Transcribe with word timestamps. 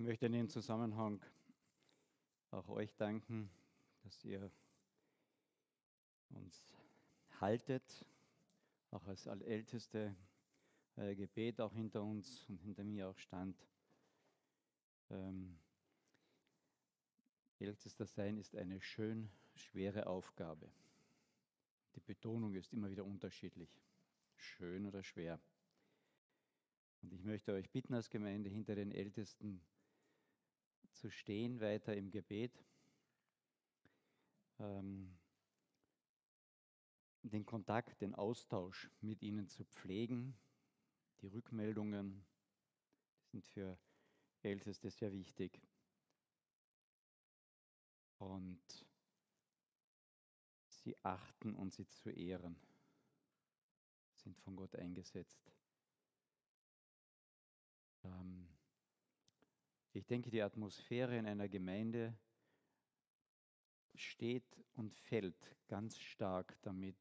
Ich 0.00 0.06
möchte 0.06 0.24
in 0.24 0.32
dem 0.32 0.48
Zusammenhang 0.48 1.20
auch 2.52 2.70
euch 2.70 2.96
danken, 2.96 3.50
dass 4.02 4.24
ihr 4.24 4.50
uns 6.30 6.74
haltet, 7.38 8.06
auch 8.92 9.06
als 9.06 9.26
Älteste, 9.26 10.16
euer 10.96 11.14
Gebet 11.14 11.60
auch 11.60 11.74
hinter 11.74 12.02
uns 12.02 12.46
und 12.48 12.62
hinter 12.62 12.82
mir 12.82 13.10
auch 13.10 13.18
stand. 13.18 13.54
Ähm, 15.10 15.58
Ältester 17.58 18.06
sein 18.06 18.38
ist 18.38 18.56
eine 18.56 18.80
schön 18.80 19.30
schwere 19.54 20.06
Aufgabe. 20.06 20.72
Die 21.94 22.00
Betonung 22.00 22.54
ist 22.54 22.72
immer 22.72 22.90
wieder 22.90 23.04
unterschiedlich, 23.04 23.68
schön 24.38 24.86
oder 24.86 25.02
schwer. 25.02 25.38
Und 27.02 27.12
ich 27.12 27.22
möchte 27.22 27.52
euch 27.52 27.68
bitten 27.68 27.92
als 27.92 28.08
Gemeinde 28.08 28.48
hinter 28.48 28.74
den 28.74 28.92
Ältesten 28.92 29.60
zu 31.00 31.10
stehen, 31.10 31.60
weiter 31.60 31.96
im 31.96 32.10
Gebet, 32.10 32.52
ähm, 34.58 35.18
den 37.22 37.46
Kontakt, 37.46 38.02
den 38.02 38.14
Austausch 38.14 38.90
mit 39.00 39.22
ihnen 39.22 39.48
zu 39.48 39.64
pflegen. 39.64 40.38
Die 41.22 41.26
Rückmeldungen 41.26 42.26
sind 43.30 43.46
für 43.46 43.78
Älteste 44.42 44.90
sehr 44.90 45.12
wichtig. 45.12 45.62
Und 48.18 48.86
sie 50.68 50.94
achten 51.02 51.54
und 51.54 51.72
sie 51.72 51.86
zu 51.86 52.10
ehren, 52.10 52.60
sind 54.16 54.38
von 54.38 54.54
Gott 54.54 54.76
eingesetzt. 54.76 55.50
Ähm, 58.04 58.49
ich 59.92 60.06
denke, 60.06 60.30
die 60.30 60.42
Atmosphäre 60.42 61.16
in 61.16 61.26
einer 61.26 61.48
Gemeinde 61.48 62.16
steht 63.94 64.64
und 64.74 64.94
fällt 64.94 65.56
ganz 65.66 65.98
stark 65.98 66.56
damit, 66.62 66.96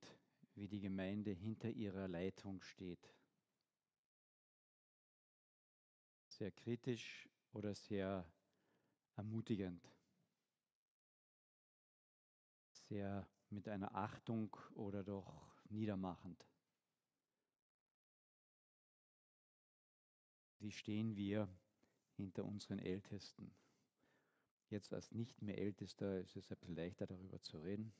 wie 0.55 0.67
die 0.67 0.79
Gemeinde 0.79 1.31
hinter 1.31 1.69
ihrer 1.69 2.07
Leitung 2.07 2.61
steht. 2.61 3.13
Sehr 6.27 6.51
kritisch 6.51 7.29
oder 7.53 7.75
sehr 7.75 8.25
ermutigend. 9.15 9.87
Sehr 12.71 13.27
mit 13.49 13.67
einer 13.67 13.93
Achtung 13.95 14.55
oder 14.73 15.03
doch 15.03 15.53
niedermachend. 15.69 16.45
Wie 20.59 20.71
stehen 20.71 21.15
wir 21.15 21.47
hinter 22.19 22.43
unseren 22.43 22.79
Ältesten. 22.79 23.49
Jetzt 24.69 24.93
als 24.93 25.11
nicht 25.11 25.41
mehr 25.41 25.57
Ältester 25.57 26.19
ist 26.19 26.35
es 26.35 26.51
ein 26.51 26.57
bisschen 26.57 26.75
leichter 26.75 27.07
darüber 27.07 27.41
zu 27.41 27.59
reden. 27.59 27.93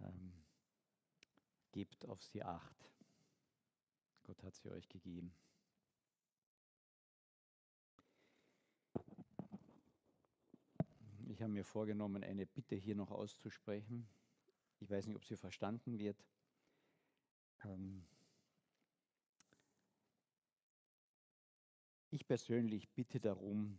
Ähm, 0.00 0.32
gebt 1.72 2.04
auf 2.06 2.22
sie 2.22 2.42
acht. 2.42 2.90
Gott 4.24 4.42
hat 4.42 4.54
sie 4.54 4.70
euch 4.70 4.88
gegeben. 4.90 5.34
Ich 11.28 11.40
habe 11.40 11.52
mir 11.52 11.64
vorgenommen, 11.64 12.22
eine 12.22 12.44
Bitte 12.44 12.76
hier 12.76 12.94
noch 12.94 13.10
auszusprechen. 13.10 14.06
Ich 14.80 14.90
weiß 14.90 15.06
nicht, 15.06 15.16
ob 15.16 15.24
sie 15.24 15.36
verstanden 15.36 15.98
wird. 15.98 16.22
Ähm, 17.64 18.04
Ich 22.12 22.26
persönlich 22.26 22.90
bitte 22.90 23.18
darum, 23.18 23.78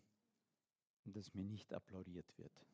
dass 1.05 1.35
mir 1.35 1.43
nicht 1.43 1.71
applaudiert 1.71 2.25
wird, 2.39 2.65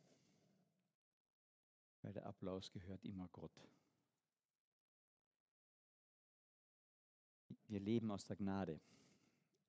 weil 2.02 2.14
der 2.14 2.26
Applaus 2.28 2.72
gehört 2.72 3.04
immer 3.04 3.28
Gott. 3.34 3.52
Wir 7.68 7.82
leben 7.82 8.10
aus 8.10 8.24
der 8.24 8.38
Gnade. 8.38 8.80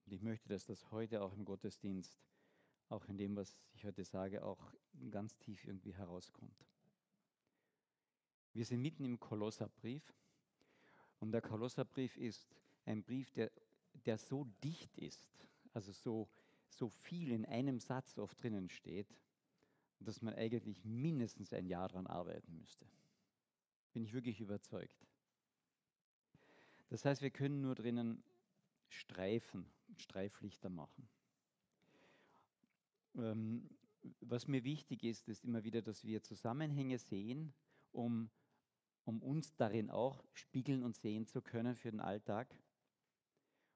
Und 0.07 0.13
ich 0.13 0.23
möchte, 0.23 0.49
dass 0.49 0.65
das 0.65 0.93
heute 0.93 1.23
auch 1.23 1.33
im 1.33 1.45
Gottesdienst, 1.45 2.23
auch 2.89 3.05
in 3.07 3.19
dem, 3.19 3.35
was 3.35 3.59
ich 3.75 3.85
heute 3.85 4.05
sage, 4.05 4.45
auch 4.45 4.73
ganz 5.11 5.37
tief 5.39 5.65
irgendwie 5.65 5.97
herauskommt. 5.97 6.65
Wir 8.53 8.65
sind 8.65 8.81
mitten 8.81 9.05
im 9.05 9.19
Kolosserbrief 9.19 10.15
und 11.19 11.33
der 11.33 11.43
Kolosserbrief 11.43 12.17
ist 12.17 12.49
ein 12.85 13.03
Brief, 13.03 13.33
der, 13.33 13.51
der 14.07 14.19
so 14.19 14.45
dicht 14.63 14.97
ist 14.97 15.41
also 15.73 15.93
so, 15.93 16.29
so 16.69 16.89
viel 16.89 17.33
in 17.33 17.45
einem 17.45 17.79
Satz 17.79 18.19
oft 18.19 18.43
drinnen 18.43 18.69
steht, 18.69 19.15
dass 20.01 20.23
man 20.23 20.35
eigentlich 20.35 20.85
mindestens 20.85 21.53
ein 21.53 21.67
Jahr 21.67 21.89
daran 21.89 22.07
arbeiten 22.07 22.57
müsste. 22.57 22.87
Bin 23.93 24.03
ich 24.03 24.13
wirklich 24.13 24.41
überzeugt. 24.41 25.07
Das 26.89 27.05
heißt, 27.05 27.23
wir 27.23 27.31
können 27.31 27.61
nur 27.61 27.75
drinnen 27.75 28.23
Streifen, 28.89 29.71
Streiflichter 29.97 30.71
machen. 30.71 31.09
Ähm, 33.17 33.69
was 34.21 34.49
mir 34.49 34.65
wichtig 34.65 35.05
ist, 35.05 35.29
ist 35.29 35.45
immer 35.45 35.63
wieder, 35.65 35.83
dass 35.83 36.05
wir 36.05 36.23
Zusammenhänge 36.23 36.99
sehen, 36.99 37.53
um, 37.93 38.31
um 39.05 39.23
uns 39.23 39.55
darin 39.57 39.91
auch 39.91 40.25
spiegeln 40.33 40.83
und 40.83 40.97
sehen 40.97 41.27
zu 41.27 41.43
können 41.43 41.77
für 41.77 41.91
den 41.91 42.01
Alltag. 42.01 42.57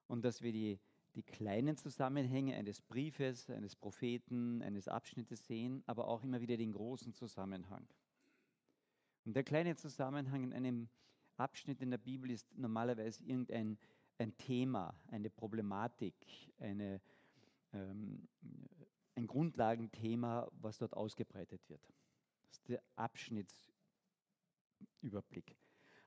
Und 0.07 0.25
dass 0.25 0.43
wir 0.43 0.53
die, 0.53 0.81
die 1.15 1.23
kleinen 1.23 1.77
Zusammenhänge 1.77 2.57
eines 2.57 2.81
Briefes, 2.81 3.51
eines 3.51 3.77
Propheten, 3.77 4.63
eines 4.63 4.89
Abschnittes 4.89 5.47
sehen, 5.47 5.83
aber 5.87 6.09
auch 6.09 6.25
immer 6.25 6.41
wieder 6.41 6.57
den 6.57 6.73
großen 6.73 7.15
Zusammenhang. 7.15 7.87
Und 9.25 9.35
der 9.35 9.45
kleine 9.45 9.77
Zusammenhang 9.77 10.45
in 10.45 10.53
einem 10.53 10.89
Abschnitt 11.37 11.81
in 11.81 11.91
der 11.91 11.99
Bibel 11.99 12.31
ist 12.31 12.47
normalerweise 12.57 13.25
irgendein 13.25 13.79
ein 14.19 14.37
Thema, 14.37 14.95
eine 15.11 15.31
Problematik, 15.31 16.15
eine, 16.59 17.01
ähm, 17.73 18.29
ein 19.17 19.27
Grundlagenthema, 19.27 20.47
was 20.61 20.79
dort 20.79 20.95
ausgebreitet 20.95 21.61
wird. 21.69 21.81
Das 22.43 22.53
ist 22.59 22.69
der 22.69 22.81
Abschnittsüberblick. 22.97 25.57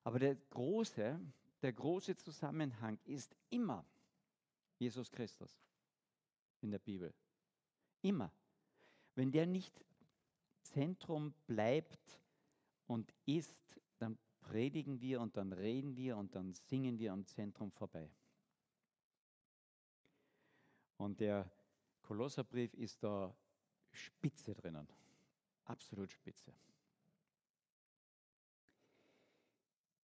Aber 0.03 0.19
der 0.19 0.35
große, 0.35 1.19
der 1.62 1.74
große 1.74 2.16
Zusammenhang 2.16 2.97
ist 3.06 3.35
immer 3.50 3.85
Jesus 4.78 5.12
Christus 5.12 5.60
in 6.62 6.72
der 6.72 6.80
Bibel. 6.80 7.14
Immer. 8.02 8.32
Wenn 9.16 9.32
der 9.32 9.46
nicht 9.46 9.84
Zentrum 10.62 11.34
bleibt 11.48 12.22
und 12.86 13.14
ist, 13.26 13.80
dann 13.98 14.18
predigen 14.42 15.02
wir 15.02 15.22
und 15.22 15.38
dann 15.38 15.54
reden 15.54 15.96
wir 15.98 16.18
und 16.18 16.36
dann 16.36 16.54
singen 16.54 17.00
wir 17.00 17.14
am 17.14 17.26
Zentrum 17.26 17.72
vorbei. 17.72 18.10
Und 20.98 21.20
der 21.20 21.52
Kolosserbrief 22.02 22.74
ist 22.74 23.04
da 23.04 23.36
spitze 23.92 24.56
drinnen. 24.56 24.88
Absolut 25.66 26.12
spitze. 26.12 26.54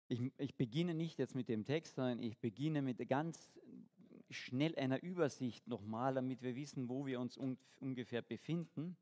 Ich, 0.08 0.20
ich, 0.38 0.54
beginne 0.54 0.94
nicht 0.94 1.18
jetzt 1.18 1.34
mit 1.34 1.48
dem 1.48 1.64
Text, 1.64 1.94
sondern 1.94 2.18
ich 2.18 2.38
beginne 2.38 2.80
mit 2.80 3.06
ganz 3.08 3.50
schnell 4.30 4.74
einer 4.76 5.02
Übersicht 5.02 5.66
nochmal, 5.66 6.14
damit 6.14 6.42
wir 6.42 6.54
wissen, 6.54 6.88
wo 6.88 7.06
wir 7.06 7.20
uns 7.20 7.36
un 7.36 7.58
ungefähr 7.80 8.22
befinden. 8.22 8.96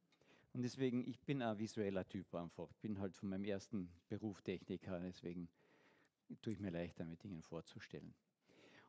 Und 0.53 0.63
deswegen, 0.63 1.07
ich 1.09 1.21
bin 1.21 1.43
ein 1.43 1.59
visueller 1.59 2.07
Typ 2.07 2.35
einfach. 2.35 2.71
Ich 2.71 2.79
bin 2.81 2.99
halt 2.99 3.15
von 3.15 3.29
meinem 3.29 3.45
ersten 3.45 3.91
Beruf 4.09 4.43
Techniker, 4.43 5.01
deswegen 5.01 5.49
tue 6.43 6.53
ich 6.53 6.61
mir 6.61 6.71
leichter, 6.71 7.05
mit 7.05 7.23
Dingen 7.23 7.43
vorzustellen. 7.43 8.15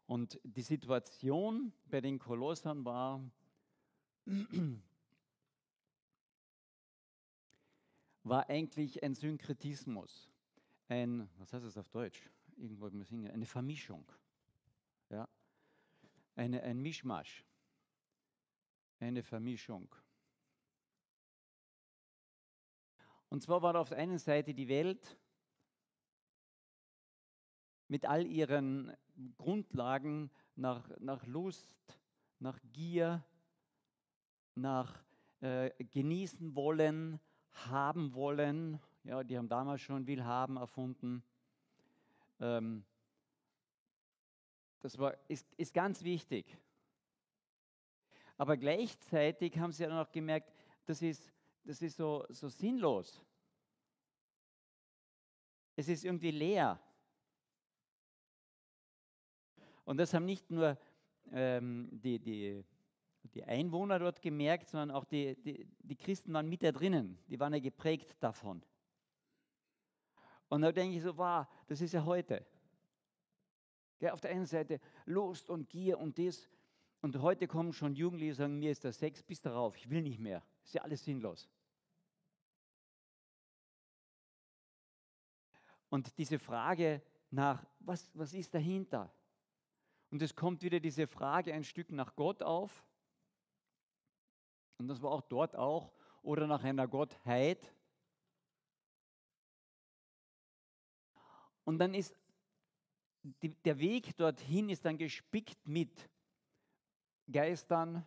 Und 0.05 0.39
die 0.43 0.61
Situation 0.61 1.73
bei 1.89 2.01
den 2.01 2.19
Kolossern 2.19 2.85
war, 2.85 3.21
war 8.23 8.49
eigentlich 8.49 9.03
ein 9.03 9.13
Synkretismus. 9.15 10.29
Ein, 10.87 11.29
was 11.37 11.51
heißt 11.51 11.65
das 11.65 11.77
auf 11.77 11.89
Deutsch? 11.89 12.29
Irgendwo 12.55 12.87
eine 12.87 13.45
Vermischung. 13.45 14.05
Eine, 16.37 16.61
ein 16.61 16.77
Mischmasch, 16.77 17.43
eine 18.99 19.23
Vermischung. 19.23 19.93
Und 23.29 23.41
zwar 23.41 23.63
war 23.63 23.75
auf 23.75 23.89
der 23.89 23.97
einen 23.97 24.19
Seite 24.19 24.53
die 24.53 24.67
Welt 24.67 25.17
mit 27.87 28.05
all 28.05 28.27
ihren 28.27 28.95
Grundlagen 29.37 30.29
nach, 30.55 30.87
nach 30.99 31.25
Lust, 31.25 31.99
nach 32.37 32.59
Gier, 32.71 33.25
nach 34.53 35.03
äh, 35.41 35.71
genießen 35.85 36.55
wollen, 36.55 37.19
haben 37.49 38.13
wollen. 38.13 38.79
Ja, 39.03 39.23
die 39.23 39.39
haben 39.39 39.49
damals 39.49 39.81
schon 39.81 40.05
will 40.05 40.23
haben 40.23 40.57
erfunden. 40.57 41.23
Ähm, 42.39 42.85
das 44.81 44.97
war, 44.97 45.17
ist, 45.27 45.47
ist 45.55 45.73
ganz 45.73 46.03
wichtig. 46.03 46.57
Aber 48.37 48.55
gleichzeitig 48.57 49.57
haben 49.57 49.71
sie 49.71 49.83
dann 49.83 49.97
auch 49.97 50.11
gemerkt, 50.11 50.53
das 50.85 51.01
ist, 51.01 51.31
das 51.63 51.81
ist 51.81 51.97
so, 51.97 52.25
so 52.29 52.49
sinnlos. 52.49 53.25
Es 55.75 55.87
ist 55.87 56.05
irgendwie 56.05 56.31
leer. 56.31 56.79
Und 59.85 59.97
das 59.97 60.13
haben 60.13 60.25
nicht 60.25 60.49
nur 60.51 60.77
ähm, 61.31 61.89
die, 61.91 62.19
die, 62.19 62.63
die 63.23 63.43
Einwohner 63.43 63.99
dort 63.99 64.21
gemerkt, 64.21 64.69
sondern 64.69 64.91
auch 64.91 65.05
die, 65.05 65.35
die, 65.41 65.67
die 65.79 65.95
Christen 65.95 66.33
waren 66.33 66.47
mit 66.47 66.63
da 66.63 66.71
drinnen. 66.71 67.17
Die 67.27 67.39
waren 67.39 67.53
ja 67.53 67.59
geprägt 67.59 68.15
davon. 68.19 68.61
Und 70.49 70.61
da 70.61 70.71
denke 70.71 70.95
ich 70.95 71.03
so, 71.03 71.17
wow, 71.17 71.45
das 71.67 71.81
ist 71.81 71.93
ja 71.93 72.05
heute. 72.05 72.45
Ja, 73.99 74.13
auf 74.13 74.21
der 74.21 74.31
einen 74.31 74.45
Seite 74.45 74.79
Lust 75.05 75.49
und 75.49 75.69
Gier 75.69 75.99
und 75.99 76.19
das. 76.19 76.49
Und 77.01 77.19
heute 77.21 77.47
kommen 77.47 77.73
schon 77.73 77.95
Jugendliche 77.95 78.31
und 78.31 78.37
sagen, 78.37 78.59
mir 78.59 78.71
ist 78.71 78.83
der 78.83 78.91
Sex 78.91 79.23
bis 79.23 79.41
darauf, 79.41 79.75
ich 79.77 79.89
will 79.89 80.01
nicht 80.01 80.19
mehr. 80.19 80.43
Ist 80.63 80.73
ja 80.73 80.81
alles 80.81 81.03
sinnlos. 81.03 81.49
Und 85.89 86.17
diese 86.17 86.37
Frage 86.37 87.01
nach, 87.31 87.65
was, 87.79 88.09
was 88.13 88.33
ist 88.33 88.53
dahinter? 88.53 89.11
Und 90.09 90.21
es 90.21 90.35
kommt 90.35 90.61
wieder 90.61 90.79
diese 90.79 91.07
Frage 91.07 91.53
ein 91.53 91.63
Stück 91.63 91.91
nach 91.91 92.15
Gott 92.15 92.43
auf. 92.43 92.85
Und 94.77 94.87
das 94.87 95.01
war 95.01 95.11
auch 95.11 95.21
dort 95.21 95.55
auch. 95.55 95.91
Oder 96.21 96.47
nach 96.47 96.63
einer 96.63 96.87
Gottheit. 96.87 97.73
Und 101.63 101.79
dann 101.79 101.93
ist 101.93 102.15
die, 103.41 103.49
der 103.49 103.79
Weg 103.79 104.15
dorthin 104.17 104.69
ist 104.69 104.85
dann 104.85 104.97
gespickt 104.97 105.67
mit 105.67 106.09
Geistern, 107.31 108.05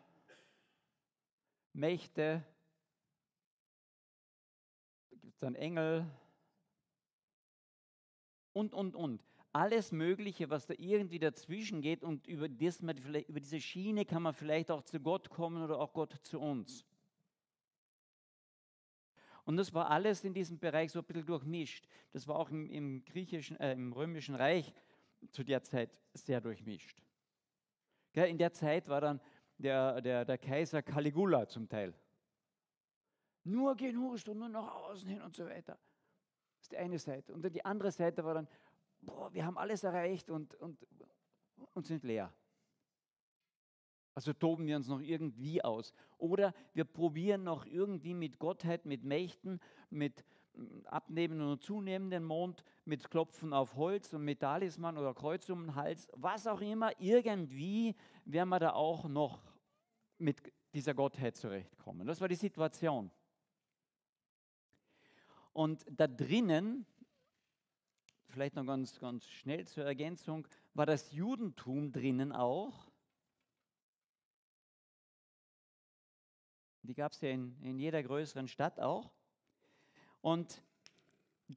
Mächte, 1.72 2.44
da 5.10 5.16
gibt 5.16 5.34
es 5.34 5.38
dann 5.40 5.54
Engel 5.54 6.10
und, 8.52 8.74
und, 8.74 8.96
und. 8.96 9.22
Alles 9.52 9.90
Mögliche, 9.90 10.48
was 10.48 10.66
da 10.66 10.74
irgendwie 10.78 11.18
dazwischen 11.18 11.82
geht 11.82 12.04
und 12.04 12.26
über, 12.26 12.48
das, 12.48 12.80
über 12.80 13.40
diese 13.40 13.60
Schiene 13.60 14.04
kann 14.04 14.22
man 14.22 14.32
vielleicht 14.32 14.70
auch 14.70 14.82
zu 14.82 15.00
Gott 15.00 15.28
kommen 15.28 15.62
oder 15.62 15.78
auch 15.78 15.92
Gott 15.92 16.14
zu 16.22 16.40
uns. 16.40 16.84
Und 19.44 19.56
das 19.56 19.74
war 19.74 19.90
alles 19.90 20.22
in 20.22 20.34
diesem 20.34 20.58
Bereich 20.58 20.92
so 20.92 21.00
ein 21.00 21.04
bisschen 21.04 21.26
durchmischt. 21.26 21.88
Das 22.12 22.28
war 22.28 22.36
auch 22.36 22.50
im, 22.50 22.70
im 22.70 23.04
griechischen, 23.04 23.58
äh, 23.58 23.72
im 23.72 23.92
römischen 23.92 24.36
Reich 24.36 24.72
zu 25.30 25.44
der 25.44 25.62
Zeit 25.62 25.90
sehr 26.14 26.40
durchmischt. 26.40 27.02
In 28.14 28.38
der 28.38 28.52
Zeit 28.52 28.88
war 28.88 29.00
dann 29.00 29.20
der, 29.58 30.00
der, 30.00 30.24
der 30.24 30.38
Kaiser 30.38 30.82
Caligula 30.82 31.46
zum 31.46 31.68
Teil. 31.68 31.94
Nur 33.44 33.76
genust 33.76 34.28
und 34.28 34.38
nur 34.38 34.48
nach 34.48 34.74
außen 34.74 35.08
hin 35.08 35.22
und 35.22 35.34
so 35.34 35.44
weiter. 35.46 35.78
Das 36.56 36.62
ist 36.62 36.72
die 36.72 36.78
eine 36.78 36.98
Seite. 36.98 37.32
Und 37.32 37.42
die 37.54 37.64
andere 37.64 37.90
Seite 37.90 38.24
war 38.24 38.34
dann, 38.34 38.48
boah, 39.00 39.32
wir 39.32 39.46
haben 39.46 39.56
alles 39.56 39.84
erreicht 39.84 40.30
und, 40.30 40.54
und, 40.56 40.86
und 41.72 41.86
sind 41.86 42.04
leer. 42.04 42.32
Also 44.14 44.32
toben 44.32 44.66
wir 44.66 44.76
uns 44.76 44.88
noch 44.88 45.00
irgendwie 45.00 45.62
aus. 45.62 45.94
Oder 46.18 46.52
wir 46.74 46.84
probieren 46.84 47.44
noch 47.44 47.64
irgendwie 47.64 48.12
mit 48.12 48.38
Gottheit, 48.38 48.84
mit 48.84 49.04
Mächten, 49.04 49.60
mit 49.88 50.24
mm, 50.54 50.86
abnehmenden 50.86 51.48
und 51.48 51.62
zunehmenden 51.62 52.24
Mond, 52.24 52.64
mit 52.90 53.08
Klopfen 53.08 53.52
auf 53.52 53.76
Holz 53.76 54.12
und 54.12 54.24
mit 54.24 54.40
Talisman 54.40 54.98
oder 54.98 55.14
Kreuz 55.14 55.48
um 55.48 55.62
den 55.62 55.74
Hals, 55.76 56.08
was 56.16 56.48
auch 56.48 56.60
immer, 56.60 56.90
irgendwie 57.00 57.94
werden 58.24 58.48
wir 58.48 58.58
da 58.58 58.72
auch 58.72 59.08
noch 59.08 59.40
mit 60.18 60.52
dieser 60.74 60.92
Gottheit 60.92 61.36
zurechtkommen. 61.36 62.04
Das 62.04 62.20
war 62.20 62.26
die 62.26 62.34
Situation. 62.34 63.08
Und 65.52 65.86
da 65.88 66.08
drinnen, 66.08 66.84
vielleicht 68.26 68.56
noch 68.56 68.66
ganz, 68.66 68.98
ganz 68.98 69.24
schnell 69.24 69.68
zur 69.68 69.84
Ergänzung, 69.84 70.48
war 70.74 70.84
das 70.84 71.12
Judentum 71.12 71.92
drinnen 71.92 72.32
auch. 72.32 72.90
Die 76.82 76.94
gab 76.94 77.12
es 77.12 77.20
ja 77.20 77.28
in, 77.28 77.56
in 77.62 77.78
jeder 77.78 78.02
größeren 78.02 78.48
Stadt 78.48 78.80
auch. 78.80 79.12
Und 80.22 80.60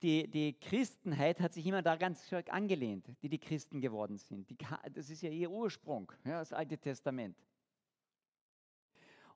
die, 0.02 0.28
die 0.28 0.54
Christenheit 0.54 1.40
hat 1.40 1.54
sich 1.54 1.66
immer 1.66 1.82
da 1.82 1.96
ganz 1.96 2.26
stark 2.26 2.52
angelehnt, 2.52 3.08
die 3.22 3.30
die 3.30 3.40
Christen 3.40 3.82
geworden 3.82 4.18
sind. 4.18 4.50
Die, 4.50 4.58
das 4.92 5.10
ist 5.10 5.22
ja 5.22 5.30
ihr 5.30 5.52
Ursprung, 5.52 6.12
ja, 6.24 6.40
das 6.40 6.54
Alte 6.54 6.78
Testament. 6.78 7.38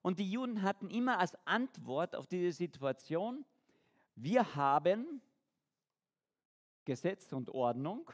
Und 0.01 0.19
die 0.19 0.31
Juden 0.31 0.61
hatten 0.61 0.89
immer 0.89 1.19
als 1.19 1.35
Antwort 1.45 2.15
auf 2.15 2.27
diese 2.27 2.51
Situation, 2.51 3.45
wir 4.15 4.55
haben 4.55 5.21
Gesetz 6.85 7.33
und 7.33 7.49
Ordnung. 7.49 8.09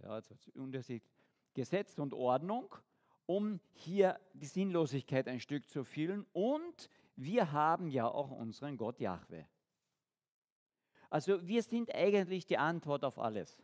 Ja, 0.00 0.16
jetzt. 0.16 1.06
Gesetz 1.54 1.98
und 1.98 2.14
Ordnung 2.14 2.74
um 3.26 3.60
hier 3.72 4.18
die 4.34 4.46
Sinnlosigkeit 4.46 5.28
ein 5.28 5.40
Stück 5.40 5.68
zu 5.68 5.84
füllen. 5.84 6.26
Und 6.32 6.90
wir 7.16 7.52
haben 7.52 7.88
ja 7.88 8.06
auch 8.06 8.30
unseren 8.30 8.76
Gott 8.76 9.00
Jahwe. 9.00 9.46
Also 11.10 11.46
wir 11.46 11.62
sind 11.62 11.94
eigentlich 11.94 12.46
die 12.46 12.56
Antwort 12.56 13.04
auf 13.04 13.18
alles. 13.18 13.62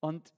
Und 0.00 0.34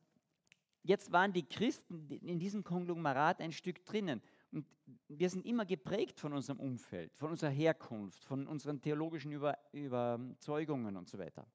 jetzt 0.82 1.12
waren 1.12 1.32
die 1.32 1.44
Christen 1.44 2.08
in 2.08 2.38
diesem 2.38 2.64
Konglomerat 2.64 3.40
ein 3.40 3.52
Stück 3.52 3.84
drinnen. 3.84 4.22
Und 4.52 4.66
wir 5.08 5.28
sind 5.30 5.44
immer 5.44 5.64
geprägt 5.64 6.20
von 6.20 6.32
unserem 6.32 6.60
Umfeld, 6.60 7.14
von 7.16 7.30
unserer 7.30 7.50
Herkunft, 7.50 8.24
von 8.24 8.46
unseren 8.46 8.80
theologischen 8.80 9.32
Überzeugungen 9.72 10.96
und 10.96 11.08
so 11.08 11.18
weiter. 11.18 11.46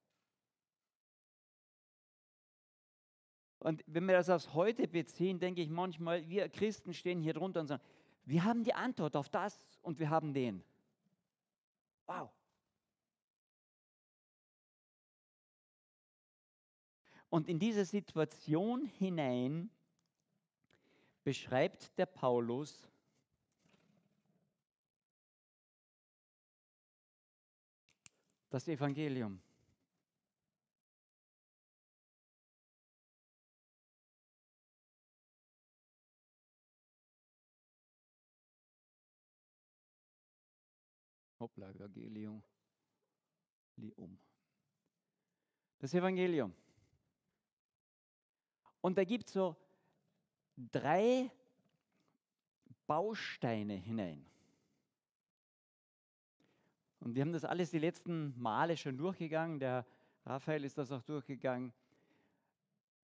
Und 3.62 3.84
wenn 3.86 4.06
wir 4.08 4.16
das 4.16 4.28
aufs 4.28 4.56
Heute 4.56 4.88
beziehen, 4.88 5.40
denke 5.40 5.62
ich 5.62 5.70
manchmal, 5.70 6.28
wir 6.28 6.50
Christen 6.50 6.96
stehen 6.96 7.22
hier 7.22 7.34
drunter 7.34 7.60
und 7.60 7.68
sagen, 7.68 7.84
wir 8.26 8.44
haben 8.44 8.64
die 8.64 8.74
Antwort 8.74 9.16
auf 9.16 9.30
das 9.30 9.56
und 9.84 10.00
wir 10.00 10.10
haben 10.10 10.34
den. 10.34 10.64
Wow. 12.08 12.32
Und 17.30 17.48
in 17.48 17.60
diese 17.60 17.86
Situation 17.86 18.88
hinein 18.98 19.70
beschreibt 21.24 21.96
der 22.00 22.08
Paulus 22.08 22.90
das 28.50 28.68
Evangelium. 28.68 29.40
Evangelium. 41.70 42.44
Um. 43.96 44.20
Das 45.80 45.94
Evangelium. 45.94 46.54
Und 48.82 48.98
da 48.98 49.04
gibt 49.04 49.28
es 49.28 49.34
so 49.34 49.56
drei 50.58 51.32
Bausteine 52.88 53.76
hinein. 53.76 54.26
Und 57.00 57.16
wir 57.16 57.22
haben 57.22 57.34
das 57.34 57.46
alles 57.46 57.72
die 57.72 57.80
letzten 57.80 58.40
Male 58.40 58.78
schon 58.78 58.98
durchgegangen. 58.98 59.60
Der 59.60 59.86
Raphael 60.26 60.64
ist 60.64 60.78
das 60.78 60.92
auch 60.92 61.02
durchgegangen. 61.02 61.74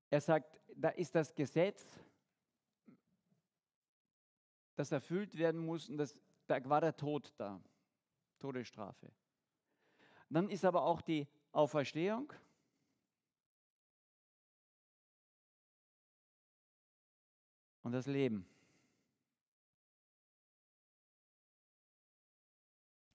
Er 0.10 0.22
sagt, 0.22 0.60
da 0.76 0.90
ist 0.90 1.16
das 1.16 1.34
Gesetz, 1.34 1.86
das 4.76 4.92
erfüllt 4.92 5.36
werden 5.38 5.66
muss, 5.66 5.90
und 5.90 5.98
das, 5.98 6.20
da 6.46 6.64
war 6.70 6.82
der 6.82 6.96
Tod 6.96 7.34
da. 7.38 7.60
Todesstrafe. 8.40 9.12
Dann 10.30 10.50
ist 10.50 10.66
aber 10.66 10.84
auch 10.84 11.02
die 11.02 11.28
Auferstehung. 11.52 12.34
Und 17.84 17.94
das 17.94 18.06
Leben. 18.06 18.46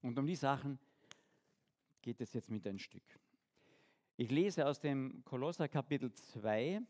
Und 0.01 0.19
um 0.19 0.27
die 0.27 0.37
Sachen 0.37 0.79
geht 2.01 2.21
es 2.21 2.33
jetzt 2.33 2.51
mit 2.51 2.67
ein 2.67 2.79
Stück. 2.79 3.05
Ich 4.17 4.31
lese 4.31 4.67
aus 4.67 4.81
dem 4.81 5.23
Kolosser 5.25 5.69
Kapitel 5.69 6.13
2. 6.13 6.83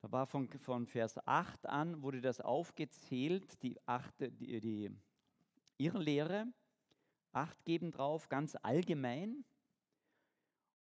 Da 0.00 0.12
war 0.12 0.26
von, 0.26 0.48
von 0.58 0.86
Vers 0.86 1.18
8 1.26 1.66
an, 1.66 2.02
wurde 2.02 2.20
das 2.20 2.40
aufgezählt, 2.40 3.62
die, 3.62 3.76
achte, 3.86 4.30
die, 4.32 4.60
die 4.60 4.90
Irrlehre, 5.80 6.46
Acht 7.32 7.64
geben 7.64 7.92
drauf, 7.92 8.28
ganz 8.28 8.56
allgemein. 8.56 9.44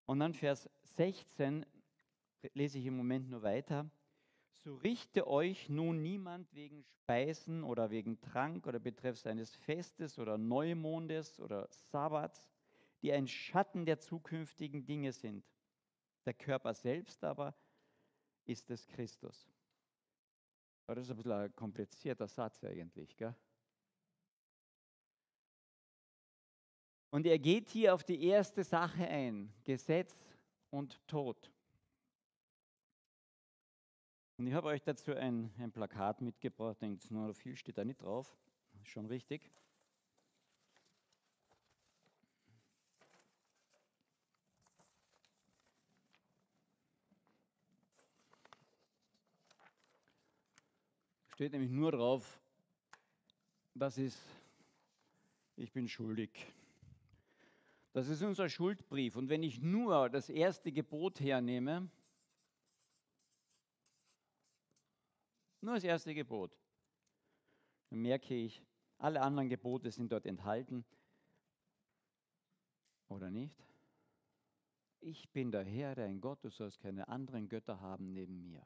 Und 0.07 0.21
dann 0.21 0.33
Vers 0.33 0.71
16 0.83 1.67
lese 2.55 2.79
ich 2.79 2.87
im 2.87 2.97
Moment 2.97 3.29
nur 3.29 3.43
weiter. 3.43 3.91
So 4.65 4.77
richte 4.77 5.27
euch 5.27 5.69
nun 5.69 6.03
niemand 6.03 6.53
wegen 6.55 6.83
Speisen 6.83 7.63
oder 7.63 7.91
wegen 7.91 8.21
Trank 8.21 8.67
oder 8.67 8.79
betreffs 8.79 9.27
eines 9.27 9.55
Festes 9.55 10.19
oder 10.19 10.39
Neumondes 10.39 11.41
oder 11.41 11.69
Sabbats, 11.71 12.51
die 13.03 13.13
ein 13.13 13.29
Schatten 13.29 13.85
der 13.85 14.01
zukünftigen 14.01 14.85
Dinge 14.85 15.13
sind. 15.13 15.45
Der 16.25 16.35
Körper 16.35 16.75
selbst 16.75 17.23
aber 17.23 17.55
ist 18.45 18.71
es 18.71 18.87
Christus. 18.87 19.49
Das 20.87 20.99
ist 20.99 21.11
ein 21.11 21.17
bisschen 21.17 21.33
ein 21.33 21.55
komplizierter 21.55 22.27
Satz 22.27 22.65
eigentlich. 22.65 23.17
Gell? 23.17 23.35
Und 27.11 27.27
er 27.27 27.39
geht 27.39 27.71
hier 27.71 27.93
auf 27.93 28.05
die 28.05 28.25
erste 28.25 28.63
Sache 28.63 29.07
ein, 29.07 29.53
Gesetz 29.65 30.15
und 30.71 31.07
Tod. 31.09 31.51
Und 34.37 34.47
ich 34.47 34.55
habe 34.55 34.69
euch 34.69 34.83
dazu 34.83 35.15
ein, 35.15 35.53
ein 35.59 35.73
Plakat 35.73 36.21
mitgebracht, 36.21 36.81
denkt 36.81 37.11
nur 37.11 37.35
viel 37.35 37.57
steht 37.57 37.77
da 37.77 37.85
nicht 37.85 38.01
drauf, 38.01 38.35
schon 38.85 39.07
richtig. 39.07 39.51
Steht 51.35 51.53
nämlich 51.53 51.71
nur 51.71 51.91
drauf, 51.91 52.41
das 53.75 53.99
ist, 53.99 54.23
ich 55.57 55.73
bin 55.73 55.89
schuldig. 55.89 56.31
Das 57.93 58.09
ist 58.09 58.23
unser 58.23 58.49
Schuldbrief. 58.49 59.17
Und 59.17 59.29
wenn 59.29 59.43
ich 59.43 59.61
nur 59.61 60.09
das 60.09 60.29
erste 60.29 60.71
Gebot 60.71 61.21
hernehme, 61.21 61.91
nur 65.61 65.75
das 65.75 65.85
erste 65.85 66.15
Gebot, 66.15 66.57
dann 67.91 68.01
merke 68.01 68.35
ich, 68.35 68.63
alle 68.99 69.21
anderen 69.21 69.49
Gebote 69.49 69.91
sind 69.91 70.13
dort 70.13 70.27
enthalten. 70.27 70.85
Oder 73.09 73.31
nicht? 73.31 73.67
Ich 75.01 75.31
bin 75.33 75.51
der 75.51 75.65
Herr, 75.65 75.95
dein 75.95 76.21
Gott, 76.21 76.45
du 76.45 76.51
sollst 76.51 76.79
keine 76.79 77.09
anderen 77.09 77.49
Götter 77.49 77.81
haben 77.81 78.13
neben 78.13 78.43
mir. 78.43 78.65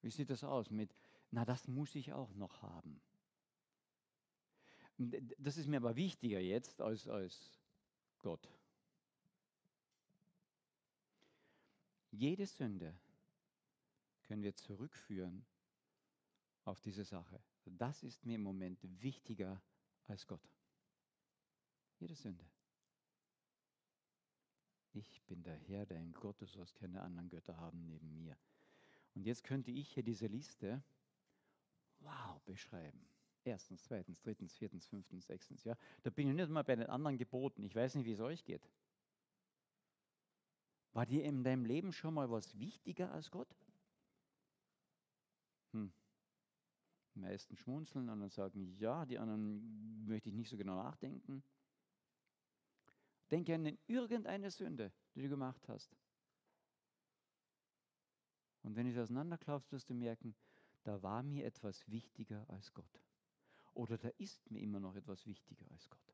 Wie 0.00 0.10
sieht 0.10 0.30
das 0.30 0.44
aus 0.44 0.70
mit, 0.70 0.94
na, 1.30 1.44
das 1.44 1.66
muss 1.66 1.94
ich 1.96 2.12
auch 2.12 2.32
noch 2.34 2.62
haben? 2.62 3.02
Das 4.98 5.56
ist 5.56 5.68
mir 5.68 5.76
aber 5.76 5.94
wichtiger 5.94 6.40
jetzt 6.40 6.80
als, 6.80 7.06
als 7.06 7.58
Gott. 8.18 8.48
Jede 12.10 12.46
Sünde 12.46 12.98
können 14.24 14.42
wir 14.42 14.56
zurückführen 14.56 15.46
auf 16.64 16.80
diese 16.80 17.04
Sache. 17.04 17.40
Das 17.64 18.02
ist 18.02 18.26
mir 18.26 18.34
im 18.34 18.42
Moment 18.42 18.78
wichtiger 19.00 19.62
als 20.06 20.26
Gott. 20.26 20.42
Jede 21.98 22.14
Sünde. 22.14 22.44
Ich 24.92 25.22
bin 25.26 25.42
der 25.44 25.54
Herr, 25.54 25.86
dein 25.86 26.12
Gott, 26.12 26.40
du 26.40 26.46
sollst 26.46 26.74
keine 26.74 27.02
anderen 27.02 27.28
Götter 27.28 27.56
haben 27.56 27.84
neben 27.84 28.14
mir. 28.14 28.36
Und 29.14 29.24
jetzt 29.24 29.44
könnte 29.44 29.70
ich 29.70 29.92
hier 29.92 30.02
diese 30.02 30.26
Liste, 30.26 30.82
wow, 32.00 32.40
beschreiben. 32.46 33.06
Erstens, 33.48 33.82
zweitens, 33.84 34.20
drittens, 34.20 34.54
viertens, 34.54 34.86
fünftens, 34.86 35.26
sechstens. 35.26 35.64
Ja? 35.64 35.74
Da 36.02 36.10
bin 36.10 36.28
ich 36.28 36.34
nicht 36.34 36.50
mal 36.50 36.64
bei 36.64 36.76
den 36.76 36.86
anderen 36.86 37.16
Geboten. 37.16 37.62
Ich 37.62 37.74
weiß 37.74 37.94
nicht, 37.94 38.04
wie 38.04 38.12
es 38.12 38.20
euch 38.20 38.44
geht. 38.44 38.68
War 40.92 41.06
dir 41.06 41.24
in 41.24 41.42
deinem 41.44 41.64
Leben 41.64 41.94
schon 41.94 42.12
mal 42.12 42.30
was 42.30 42.58
wichtiger 42.58 43.10
als 43.10 43.30
Gott? 43.30 43.48
Hm. 45.72 45.90
Die 47.14 47.20
meisten 47.20 47.56
schmunzeln, 47.56 48.10
anderen 48.10 48.30
sagen 48.30 48.76
ja, 48.76 49.06
die 49.06 49.18
anderen 49.18 50.04
möchte 50.04 50.28
ich 50.28 50.34
nicht 50.34 50.50
so 50.50 50.58
genau 50.58 50.76
nachdenken. 50.82 51.42
Denke 53.30 53.54
an 53.54 53.78
irgendeine 53.86 54.50
Sünde, 54.50 54.92
die 55.14 55.22
du 55.22 55.30
gemacht 55.30 55.66
hast. 55.68 55.96
Und 58.62 58.76
wenn 58.76 58.84
du 58.84 58.92
es 58.92 58.98
auseinanderklaufst, 58.98 59.72
wirst 59.72 59.88
du 59.88 59.94
merken, 59.94 60.34
da 60.82 61.02
war 61.02 61.22
mir 61.22 61.46
etwas 61.46 61.90
wichtiger 61.90 62.44
als 62.50 62.74
Gott. 62.74 63.07
Oder 63.78 63.96
da 63.96 64.08
ist 64.18 64.50
mir 64.50 64.58
immer 64.58 64.80
noch 64.80 64.96
etwas 64.96 65.24
wichtiger 65.24 65.64
als 65.70 65.88
Gott. 65.88 66.12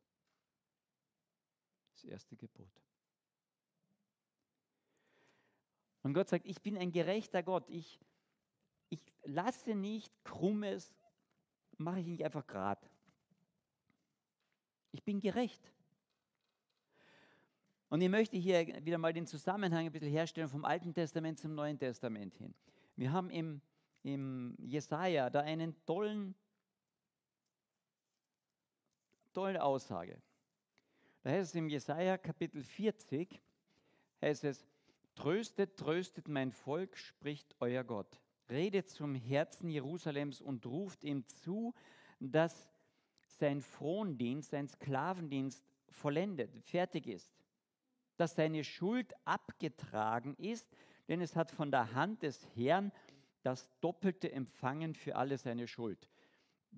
Das 1.95 2.05
erste 2.05 2.37
Gebot. 2.37 2.83
Und 6.03 6.13
Gott 6.13 6.29
sagt, 6.29 6.45
ich 6.45 6.61
bin 6.61 6.77
ein 6.77 6.93
gerechter 6.93 7.43
Gott. 7.43 7.65
Ich, 7.71 7.99
ich 8.91 9.01
lasse 9.23 9.75
nicht 9.75 10.13
krummes, 10.25 10.95
mache 11.79 12.01
ich 12.01 12.07
nicht 12.07 12.23
einfach 12.23 12.47
grad. 12.47 12.87
Ich 14.93 15.03
bin 15.03 15.21
gerecht. 15.21 15.73
Und 17.89 18.03
ich 18.03 18.11
möchte 18.11 18.37
hier 18.37 18.85
wieder 18.85 18.99
mal 18.99 19.15
den 19.15 19.27
Zusammenhang 19.27 19.87
ein 19.87 19.93
bisschen 19.93 20.11
herstellen 20.11 20.51
vom 20.51 20.67
Alten 20.67 20.93
Testament 20.93 21.39
zum 21.39 21.55
Neuen 21.55 21.79
Testament 21.79 22.37
hin. 22.37 22.55
Wir 22.95 23.11
haben 23.11 23.31
im, 23.31 23.63
im 24.03 24.55
Jesaja 24.59 25.31
da 25.31 25.41
einen 25.41 25.83
tollen 25.87 26.35
tolle 29.35 29.63
Aussage. 29.63 30.17
Da 31.23 31.31
heißt 31.31 31.51
es 31.51 31.55
im 31.55 31.69
Jesaja 31.69 32.17
Kapitel 32.17 32.63
40, 32.63 33.41
heißt 34.23 34.45
es, 34.45 34.67
Tröstet, 35.15 35.77
tröstet 35.77 36.27
mein 36.27 36.51
Volk, 36.51 36.97
spricht 36.97 37.55
euer 37.61 37.85
Gott. 37.85 38.21
Redet 38.51 38.91
zum 38.91 39.15
Herzen 39.15 39.71
Jerusalems 39.71 40.41
und 40.41 40.67
ruft 40.67 41.05
ihm 41.05 41.27
zu, 41.29 41.73
dass 42.19 42.69
sein 43.39 43.61
Frondienst, 43.61 44.51
sein 44.51 44.69
Sklavendienst 44.69 45.65
vollendet, 45.89 46.51
fertig 46.65 47.07
ist. 47.07 47.33
Dass 48.17 48.35
seine 48.35 48.65
Schuld 48.65 49.15
abgetragen 49.25 50.35
ist, 50.37 50.69
denn 51.09 51.21
es 51.21 51.37
hat 51.37 51.53
von 51.53 51.71
der 51.71 51.95
Hand 51.95 52.23
des 52.23 52.45
Herrn 52.57 52.93
das 53.43 53.71
Doppelte 53.81 54.33
empfangen 54.33 54.95
für 54.95 55.15
alle 55.17 55.39
seine 55.39 55.69
Schuld 55.69 56.09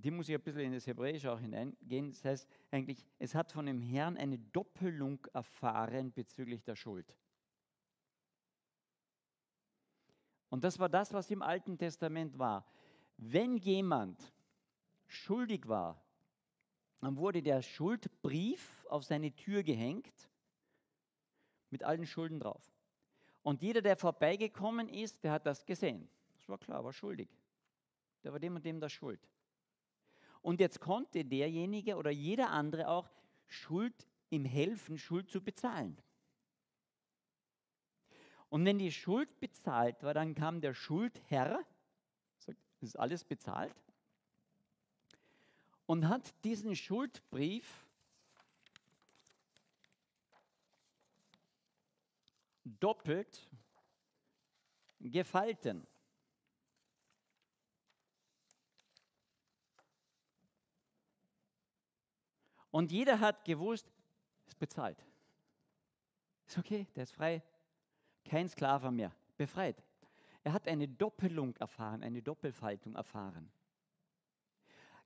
die 0.02 0.10
muss 0.10 0.28
ich 0.28 0.34
ein 0.34 0.42
bisschen 0.42 0.60
in 0.62 0.72
das 0.72 0.86
Hebräische 0.86 1.32
auch 1.32 1.40
hineingehen. 1.40 2.10
Das 2.10 2.24
heißt 2.24 2.48
eigentlich, 2.70 3.04
es 3.18 3.34
hat 3.34 3.50
von 3.52 3.66
dem 3.66 3.80
Herrn 3.80 4.16
eine 4.16 4.38
Doppelung 4.38 5.26
erfahren 5.32 6.12
bezüglich 6.12 6.62
der 6.62 6.76
Schuld. 6.76 7.16
Und 10.50 10.64
das 10.64 10.78
war 10.78 10.88
das, 10.88 11.12
was 11.12 11.30
im 11.30 11.42
Alten 11.42 11.78
Testament 11.78 12.38
war. 12.38 12.66
Wenn 13.16 13.56
jemand 13.56 14.32
schuldig 15.06 15.66
war, 15.66 16.02
dann 17.00 17.16
wurde 17.16 17.42
der 17.42 17.62
Schuldbrief 17.62 18.86
auf 18.88 19.04
seine 19.04 19.34
Tür 19.34 19.62
gehängt 19.62 20.30
mit 21.70 21.82
allen 21.82 22.06
Schulden 22.06 22.40
drauf. 22.40 22.62
Und 23.42 23.62
jeder, 23.62 23.80
der 23.80 23.96
vorbeigekommen 23.96 24.88
ist, 24.88 25.22
der 25.24 25.32
hat 25.32 25.46
das 25.46 25.64
gesehen. 25.64 26.08
Das 26.34 26.48
war 26.48 26.58
klar, 26.58 26.84
war 26.84 26.92
schuldig. 26.92 27.28
Der 28.24 28.32
war 28.32 28.40
dem 28.40 28.56
und 28.56 28.64
dem 28.64 28.80
das 28.80 28.92
Schuld. 28.92 29.20
Und 30.46 30.60
jetzt 30.60 30.78
konnte 30.78 31.24
derjenige 31.24 31.96
oder 31.96 32.12
jeder 32.12 32.50
andere 32.50 32.86
auch 32.86 33.10
Schuld 33.48 34.06
ihm 34.30 34.44
helfen, 34.44 34.96
Schuld 34.96 35.28
zu 35.28 35.42
bezahlen. 35.42 36.00
Und 38.48 38.64
wenn 38.64 38.78
die 38.78 38.92
Schuld 38.92 39.40
bezahlt 39.40 40.04
war, 40.04 40.14
dann 40.14 40.36
kam 40.36 40.60
der 40.60 40.72
Schuldherr, 40.72 41.66
sagt, 42.38 42.60
es 42.76 42.90
ist 42.90 42.96
alles 42.96 43.24
bezahlt, 43.24 43.74
und 45.86 46.08
hat 46.08 46.32
diesen 46.44 46.76
Schuldbrief 46.76 47.84
doppelt 52.62 53.48
gefalten. 55.00 55.88
Und 62.76 62.92
jeder 62.92 63.20
hat 63.20 63.42
gewusst, 63.46 63.90
es 64.44 64.52
ist 64.52 64.58
bezahlt. 64.58 65.02
Ist 66.44 66.58
okay, 66.58 66.86
der 66.94 67.04
ist 67.04 67.12
frei. 67.12 67.42
Kein 68.22 68.50
Sklave 68.50 68.90
mehr, 68.90 69.12
befreit. 69.38 69.82
Er 70.44 70.52
hat 70.52 70.68
eine 70.68 70.86
Doppelung 70.86 71.56
erfahren, 71.56 72.02
eine 72.02 72.20
Doppelfaltung 72.20 72.94
erfahren. 72.94 73.50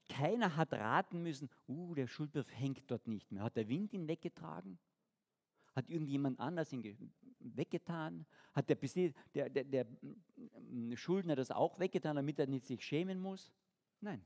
Keiner 0.08 0.56
hat 0.56 0.72
raten 0.72 1.22
müssen, 1.22 1.48
uh, 1.68 1.94
der 1.94 2.08
Schuldbrief 2.08 2.50
hängt 2.58 2.90
dort 2.90 3.06
nicht 3.06 3.30
mehr. 3.30 3.44
Hat 3.44 3.54
der 3.54 3.68
Wind 3.68 3.92
ihn 3.92 4.08
weggetragen? 4.08 4.76
Hat 5.76 5.88
irgendjemand 5.88 6.40
anders 6.40 6.72
ihn 6.72 6.82
weggetan? 7.38 8.26
Hat 8.52 8.68
der, 8.68 8.78
der, 9.32 9.48
der, 9.48 9.64
der 9.86 10.96
Schuldner 10.96 11.36
das 11.36 11.52
auch 11.52 11.78
weggetan, 11.78 12.16
damit 12.16 12.36
er 12.40 12.48
nicht 12.48 12.66
sich 12.66 12.84
schämen 12.84 13.20
muss? 13.20 13.52
Nein, 14.00 14.24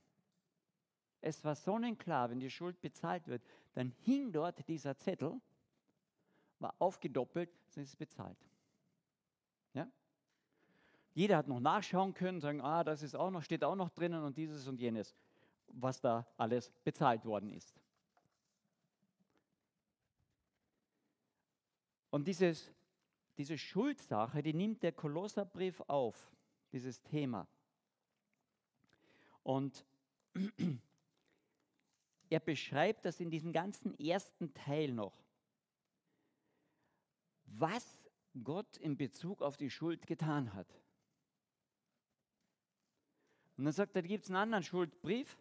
es 1.25 1.43
war 1.43 1.55
sonnenklar, 1.55 2.29
wenn 2.29 2.39
die 2.39 2.51
Schuld 2.51 2.81
bezahlt 2.83 3.27
wird, 3.29 3.43
dann 3.73 3.95
hing 4.03 4.31
dort 4.31 4.69
dieser 4.69 4.95
Zettel 4.97 5.41
war 6.59 6.75
aufgedoppelt, 6.79 7.51
dann 7.75 7.85
ist 7.85 7.91
es 7.91 7.97
bezahlt. 7.97 8.37
Ja? 9.73 9.89
Jeder 11.15 11.39
hat 11.39 11.49
noch 11.49 11.61
nachschauen 11.61 12.13
können, 12.13 12.43
sagen, 12.43 12.61
ah, 12.61 12.85
das 12.85 13.03
ist 13.03 13.15
auch 13.15 13.31
noch, 13.31 13.43
steht 13.43 13.65
auch 13.65 13.75
noch 13.75 13.89
drinnen 13.89 14.23
und 14.23 14.37
dieses 14.37 14.69
und 14.69 14.79
jenes, 14.79 15.17
was 15.69 15.99
da 15.99 16.27
alles 16.37 16.71
bezahlt 16.85 17.25
worden 17.25 17.51
ist. 17.51 17.75
Und 22.11 22.29
dieses, 22.29 22.71
diese 23.39 23.57
Schuldsache, 23.57 24.43
die 24.43 24.53
nimmt 24.53 24.83
der 24.83 24.93
Kolosserbrief 24.93 25.81
auf, 25.87 26.31
dieses 26.71 27.03
Thema. 27.03 27.49
Und 29.43 29.87
er 32.35 32.41
beschreibt 32.41 33.05
das 33.05 33.21
in 33.21 33.31
diesem 33.31 33.53
ganzen 33.53 33.97
ersten 33.97 34.53
Teil 34.55 34.91
noch, 34.91 35.17
was 37.45 37.97
Gott 38.43 38.77
in 38.79 38.97
Bezug 38.97 39.41
auf 39.41 39.57
die 39.57 39.71
Schuld 39.71 40.05
getan 40.09 40.53
hat. 40.53 40.67
Und 43.57 43.67
dann 43.67 43.73
sagt 43.73 43.95
er, 43.95 44.03
da 44.03 44.09
gibt 44.09 44.25
es 44.25 44.31
einen 44.31 44.39
anderen 44.39 44.65
Schuldbrief 44.65 45.39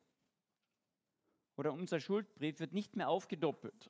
oder 1.56 1.74
unser 1.74 2.00
Schuldbrief 2.00 2.60
wird 2.60 2.74
nicht 2.74 2.96
mehr 2.96 3.10
aufgedoppelt. 3.10 3.90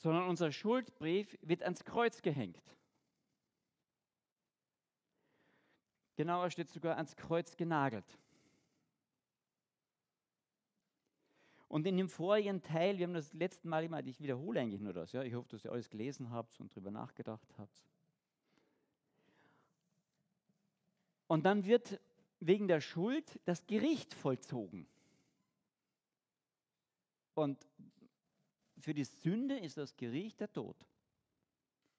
Sondern 0.00 0.28
unser 0.28 0.52
Schuldbrief 0.52 1.36
wird 1.42 1.62
ans 1.62 1.84
Kreuz 1.84 2.22
gehängt. 2.22 2.62
Genauer 6.16 6.50
steht 6.50 6.70
sogar 6.70 6.96
ans 6.96 7.16
Kreuz 7.16 7.56
genagelt. 7.56 8.18
Und 11.68 11.86
in 11.86 11.96
dem 11.96 12.08
vorigen 12.08 12.62
Teil, 12.62 12.98
wir 12.98 13.06
haben 13.06 13.14
das 13.14 13.32
letzte 13.34 13.68
Mal 13.68 13.84
immer, 13.84 14.04
ich 14.04 14.20
wiederhole 14.20 14.60
eigentlich 14.60 14.80
nur 14.80 14.94
das, 14.94 15.12
ja, 15.12 15.22
ich 15.22 15.34
hoffe, 15.34 15.50
dass 15.50 15.64
ihr 15.64 15.72
alles 15.72 15.90
gelesen 15.90 16.30
habt 16.30 16.58
und 16.60 16.72
darüber 16.72 16.90
nachgedacht 16.90 17.46
habt. 17.58 17.82
Und 21.26 21.44
dann 21.44 21.66
wird 21.66 22.00
wegen 22.40 22.68
der 22.68 22.80
Schuld 22.80 23.38
das 23.44 23.66
Gericht 23.66 24.14
vollzogen. 24.14 24.88
Und 27.34 27.58
für 28.80 28.94
die 28.94 29.04
Sünde 29.04 29.58
ist 29.58 29.76
das 29.76 29.96
Gericht 29.96 30.40
der 30.40 30.52
Tod. 30.52 30.86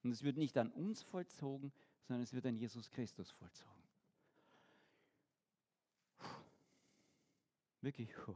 Und 0.03 0.11
es 0.11 0.23
wird 0.23 0.37
nicht 0.37 0.57
an 0.57 0.71
uns 0.71 1.01
vollzogen, 1.03 1.73
sondern 2.03 2.23
es 2.23 2.33
wird 2.33 2.45
an 2.45 2.55
Jesus 2.55 2.89
Christus 2.89 3.31
vollzogen. 3.31 3.83
Puh. 6.17 6.27
Wirklich. 7.81 8.13
Puh. 8.13 8.35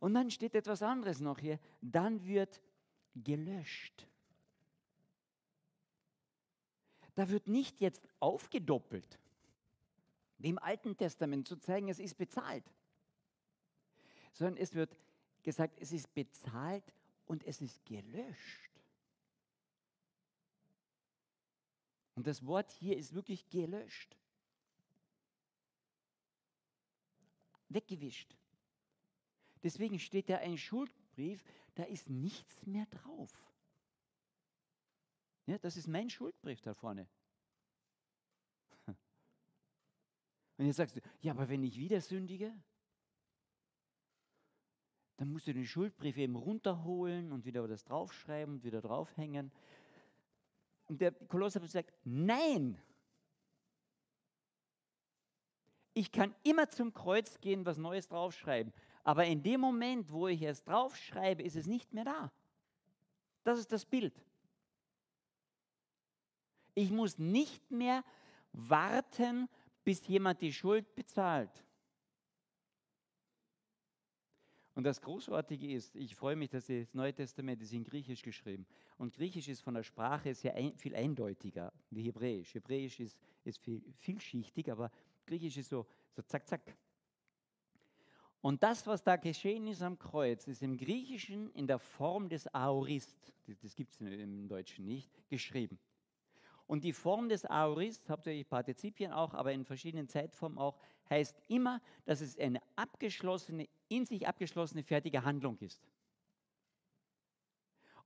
Und 0.00 0.14
dann 0.14 0.30
steht 0.30 0.54
etwas 0.54 0.82
anderes 0.82 1.20
noch 1.20 1.38
hier. 1.38 1.58
Dann 1.80 2.24
wird 2.26 2.62
gelöscht. 3.14 4.06
Da 7.14 7.30
wird 7.30 7.48
nicht 7.48 7.80
jetzt 7.80 8.06
aufgedoppelt, 8.20 9.18
im 10.38 10.58
Alten 10.58 10.96
Testament 10.98 11.48
zu 11.48 11.56
zeigen, 11.56 11.88
es 11.88 11.98
ist 11.98 12.18
bezahlt, 12.18 12.70
sondern 14.32 14.58
es 14.58 14.74
wird 14.74 14.94
gesagt, 15.46 15.78
es 15.80 15.92
ist 15.92 16.12
bezahlt 16.12 16.92
und 17.26 17.44
es 17.44 17.62
ist 17.62 17.86
gelöscht. 17.86 18.70
Und 22.16 22.26
das 22.26 22.44
Wort 22.44 22.72
hier 22.72 22.96
ist 22.96 23.14
wirklich 23.14 23.48
gelöscht. 23.48 24.16
Weggewischt. 27.68 28.36
Deswegen 29.62 30.00
steht 30.00 30.28
da 30.28 30.38
ein 30.38 30.58
Schuldbrief, 30.58 31.44
da 31.76 31.84
ist 31.84 32.10
nichts 32.10 32.66
mehr 32.66 32.86
drauf. 32.86 33.32
Ja, 35.46 35.58
das 35.58 35.76
ist 35.76 35.86
mein 35.86 36.10
Schuldbrief 36.10 36.60
da 36.60 36.74
vorne. 36.74 37.06
Und 40.56 40.66
jetzt 40.66 40.76
sagst 40.76 40.96
du, 40.96 41.00
ja, 41.20 41.32
aber 41.32 41.48
wenn 41.48 41.62
ich 41.62 41.78
wieder 41.78 42.00
sündige, 42.00 42.52
dann 45.16 45.32
musst 45.32 45.46
du 45.46 45.54
den 45.54 45.66
Schuldbrief 45.66 46.16
eben 46.18 46.36
runterholen 46.36 47.32
und 47.32 47.44
wieder 47.44 47.66
das 47.66 47.84
draufschreiben 47.84 48.56
und 48.56 48.64
wieder 48.64 48.80
draufhängen. 48.80 49.50
Und 50.86 51.00
der 51.00 51.12
Kolosserbrief 51.12 51.70
sagt, 51.70 51.92
nein, 52.04 52.78
ich 55.94 56.12
kann 56.12 56.34
immer 56.42 56.68
zum 56.68 56.92
Kreuz 56.92 57.40
gehen, 57.40 57.64
was 57.64 57.78
Neues 57.78 58.08
draufschreiben. 58.08 58.72
Aber 59.02 59.24
in 59.24 59.42
dem 59.42 59.60
Moment, 59.60 60.10
wo 60.12 60.28
ich 60.28 60.42
es 60.42 60.62
draufschreibe, 60.62 61.42
ist 61.42 61.56
es 61.56 61.66
nicht 61.66 61.94
mehr 61.94 62.04
da. 62.04 62.32
Das 63.44 63.58
ist 63.58 63.72
das 63.72 63.86
Bild. 63.86 64.14
Ich 66.74 66.90
muss 66.90 67.16
nicht 67.16 67.70
mehr 67.70 68.04
warten, 68.52 69.48
bis 69.84 70.06
jemand 70.06 70.42
die 70.42 70.52
Schuld 70.52 70.94
bezahlt. 70.94 71.64
Und 74.76 74.84
das 74.84 75.00
Großartige 75.00 75.72
ist, 75.72 75.96
ich 75.96 76.14
freue 76.14 76.36
mich, 76.36 76.50
dass 76.50 76.66
das 76.66 76.92
Neue 76.92 77.14
Testament 77.14 77.62
ist 77.62 77.72
in 77.72 77.82
Griechisch 77.82 78.20
geschrieben. 78.20 78.66
Und 78.98 79.14
Griechisch 79.14 79.48
ist 79.48 79.62
von 79.62 79.72
der 79.72 79.82
Sprache 79.82 80.34
sehr 80.34 80.54
ein, 80.54 80.76
viel 80.76 80.94
eindeutiger 80.94 81.72
wie 81.88 82.02
Hebräisch. 82.02 82.54
Hebräisch 82.54 83.00
ist, 83.00 83.18
ist 83.42 83.58
viel, 83.58 83.82
vielschichtig, 83.94 84.70
aber 84.70 84.90
Griechisch 85.24 85.56
ist 85.56 85.70
so, 85.70 85.86
so 86.10 86.20
zack, 86.20 86.46
zack. 86.46 86.76
Und 88.42 88.62
das, 88.62 88.86
was 88.86 89.02
da 89.02 89.16
geschehen 89.16 89.66
ist 89.66 89.80
am 89.80 89.98
Kreuz, 89.98 90.46
ist 90.46 90.62
im 90.62 90.76
Griechischen 90.76 91.50
in 91.54 91.66
der 91.66 91.78
Form 91.78 92.28
des 92.28 92.46
Aorist, 92.54 93.32
das 93.62 93.74
gibt 93.74 93.94
es 93.94 94.00
im 94.02 94.46
Deutschen 94.46 94.84
nicht, 94.84 95.10
geschrieben. 95.30 95.78
Und 96.66 96.84
die 96.84 96.92
Form 96.92 97.30
des 97.30 97.46
Aorist, 97.46 98.10
hauptsächlich 98.10 98.46
Partizipien 98.46 99.10
auch, 99.10 99.32
aber 99.32 99.54
in 99.54 99.64
verschiedenen 99.64 100.06
Zeitformen 100.06 100.58
auch, 100.58 100.78
heißt 101.10 101.36
immer, 101.48 101.80
dass 102.04 102.20
es 102.20 102.38
eine 102.38 102.60
abgeschlossene, 102.76 103.68
in 103.88 104.06
sich 104.06 104.26
abgeschlossene 104.26 104.82
fertige 104.82 105.24
Handlung 105.24 105.58
ist. 105.58 105.80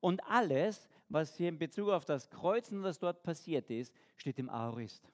Und 0.01 0.23
alles, 0.25 0.89
was 1.09 1.37
hier 1.37 1.49
in 1.49 1.59
Bezug 1.59 1.91
auf 1.91 2.05
das 2.05 2.31
Kreuzen, 2.31 2.83
was 2.83 2.99
dort 2.99 3.23
passiert 3.23 3.71
ist, 3.71 3.95
steht 4.17 4.39
im 4.39 4.49
Aorist. 4.49 5.11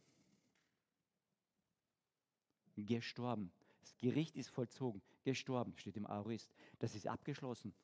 Gestorben. 2.76 3.50
Das 3.80 3.96
Gericht 3.96 4.36
ist 4.36 4.50
vollzogen. 4.50 5.00
Gestorben 5.24 5.76
steht 5.76 5.96
im 5.96 6.06
Aorist. 6.06 6.52
Das 6.78 6.94
ist 6.94 7.06
abgeschlossen. 7.06 7.74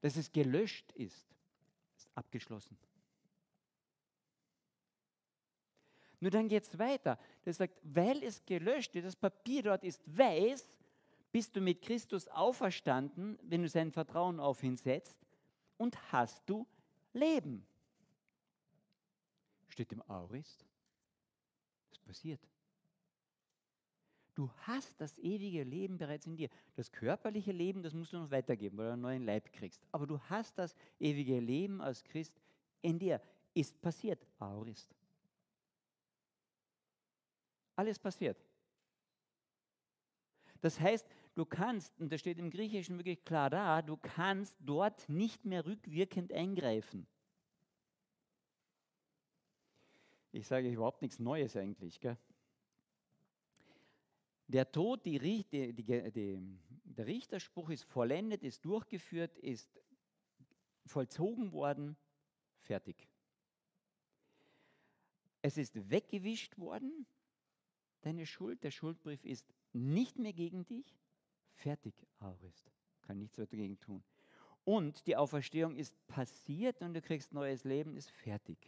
Dass 0.00 0.16
es 0.16 0.32
gelöscht 0.32 0.90
ist, 0.92 1.26
ist 1.96 2.08
abgeschlossen. 2.14 2.76
Nur 6.20 6.30
dann 6.30 6.48
geht 6.48 6.64
es 6.64 6.78
weiter. 6.78 7.18
Das 7.44 7.56
sagt, 7.56 7.80
weil 7.82 8.22
es 8.22 8.44
gelöscht 8.44 8.94
ist, 8.94 9.06
das 9.06 9.16
Papier 9.16 9.62
dort 9.62 9.82
ist 9.84 10.02
weiß, 10.06 10.70
bist 11.32 11.56
du 11.56 11.60
mit 11.60 11.80
Christus 11.82 12.28
auferstanden, 12.28 13.38
wenn 13.42 13.62
du 13.62 13.68
sein 13.68 13.90
Vertrauen 13.90 14.38
auf 14.38 14.62
ihn 14.62 14.76
setzt, 14.76 15.16
und 15.78 15.96
hast 16.12 16.42
du 16.46 16.66
Leben. 17.14 17.64
Steht 19.68 19.92
im 19.92 20.02
Aurist. 20.10 20.66
Das 21.88 21.98
passiert. 22.00 22.40
Du 24.34 24.50
hast 24.62 25.00
das 25.00 25.18
ewige 25.18 25.64
Leben 25.64 25.96
bereits 25.96 26.26
in 26.26 26.36
dir. 26.36 26.48
Das 26.76 26.92
körperliche 26.92 27.52
Leben, 27.52 27.82
das 27.82 27.94
musst 27.94 28.12
du 28.12 28.18
noch 28.18 28.30
weitergeben, 28.30 28.78
weil 28.78 28.86
du 28.86 28.92
einen 28.92 29.02
neuen 29.02 29.24
Leib 29.24 29.52
kriegst. 29.52 29.82
Aber 29.92 30.06
du 30.06 30.20
hast 30.28 30.58
das 30.58 30.74
ewige 30.98 31.40
Leben 31.40 31.80
als 31.80 32.04
Christ 32.04 32.32
in 32.82 32.98
dir. 32.98 33.20
Ist 33.54 33.80
passiert. 33.80 34.24
Aurist. 34.38 34.94
Alles 37.80 37.98
passiert. 37.98 38.36
Das 40.60 40.78
heißt, 40.78 41.06
du 41.34 41.46
kannst, 41.46 41.98
und 41.98 42.12
das 42.12 42.20
steht 42.20 42.38
im 42.38 42.50
Griechischen 42.50 42.98
wirklich 42.98 43.24
klar 43.24 43.48
da, 43.48 43.80
du 43.80 43.96
kannst 43.96 44.54
dort 44.60 45.08
nicht 45.08 45.46
mehr 45.46 45.64
rückwirkend 45.64 46.30
eingreifen. 46.30 47.06
Ich 50.30 50.46
sage 50.46 50.70
überhaupt 50.70 51.00
nichts 51.00 51.18
Neues 51.20 51.56
eigentlich. 51.56 51.98
Gell? 52.00 52.18
Der 54.46 54.70
Tod, 54.70 55.06
die, 55.06 55.18
die, 55.50 55.72
die, 55.72 56.38
der 56.84 57.06
Richterspruch 57.06 57.70
ist 57.70 57.84
vollendet, 57.84 58.42
ist 58.42 58.62
durchgeführt, 58.62 59.38
ist 59.38 59.80
vollzogen 60.84 61.50
worden, 61.52 61.96
fertig. 62.58 63.08
Es 65.40 65.56
ist 65.56 65.88
weggewischt 65.88 66.58
worden, 66.58 67.06
deine 68.02 68.26
Schuld, 68.26 68.62
der 68.64 68.70
Schuldbrief 68.70 69.24
ist 69.24 69.46
nicht 69.72 70.18
mehr 70.18 70.32
gegen 70.32 70.64
dich, 70.66 70.98
fertig, 71.54 71.94
Aurist, 72.18 72.72
kann 73.02 73.18
nichts 73.18 73.36
mehr 73.36 73.46
dagegen 73.46 73.78
tun. 73.78 74.02
und 74.64 75.06
die 75.06 75.16
Auferstehung 75.16 75.76
ist 75.76 75.94
passiert 76.06 76.82
und 76.82 76.94
du 76.94 77.00
kriegst 77.00 77.32
neues 77.32 77.64
Leben, 77.64 77.96
ist 77.96 78.10
fertig. 78.10 78.58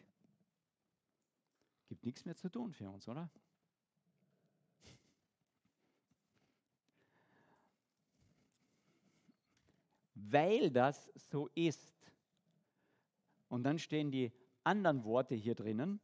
Gibt 1.88 2.04
nichts 2.04 2.24
mehr 2.24 2.34
zu 2.34 2.48
tun 2.48 2.72
für 2.72 2.88
uns, 2.88 3.06
oder? 3.06 3.30
Weil 10.14 10.70
das 10.70 11.10
so 11.14 11.48
ist. 11.54 12.10
Und 13.48 13.64
dann 13.64 13.78
stehen 13.78 14.10
die 14.10 14.32
anderen 14.64 15.04
Worte 15.04 15.34
hier 15.34 15.54
drinnen, 15.54 16.00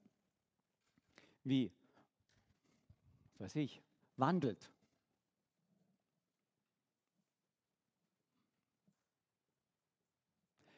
wie, 1.45 1.73
weiß 3.41 3.57
ich, 3.57 3.83
wandelt. 4.17 4.73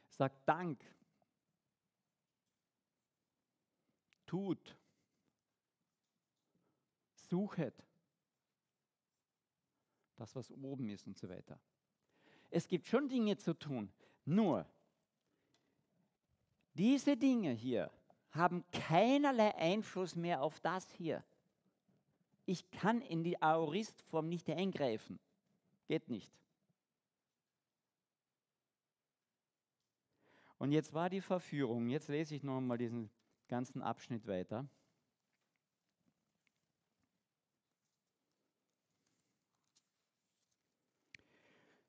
Sagt 0.09 0.46
Dank. 0.46 0.85
Tut. 4.27 4.77
Suchet. 7.14 7.75
Das, 10.16 10.37
was 10.37 10.51
oben 10.51 10.90
ist 10.90 11.07
und 11.07 11.16
so 11.16 11.29
weiter. 11.29 11.59
Es 12.51 12.68
gibt 12.68 12.87
schon 12.87 13.09
Dinge 13.09 13.38
zu 13.38 13.55
tun. 13.55 13.90
Nur, 14.27 14.66
diese 16.75 17.16
Dinge 17.16 17.53
hier 17.53 17.90
haben 18.31 18.64
keinerlei 18.70 19.55
Einfluss 19.55 20.14
mehr 20.14 20.42
auf 20.42 20.61
das 20.61 20.90
hier. 20.92 21.25
Ich 22.51 22.69
kann 22.73 23.01
in 23.01 23.23
die 23.23 23.41
Aoristform 23.41 24.29
nicht 24.29 24.51
eingreifen. 24.51 25.21
Geht 25.87 26.09
nicht. 26.09 26.33
Und 30.59 30.73
jetzt 30.73 30.93
war 30.93 31.09
die 31.09 31.21
Verführung. 31.21 31.89
Jetzt 31.91 32.09
lese 32.09 32.35
ich 32.35 32.43
noch 32.43 32.61
mal 32.61 32.77
diesen 32.77 33.09
ganzen 33.47 33.83
Abschnitt 33.83 34.27
weiter. 34.27 34.69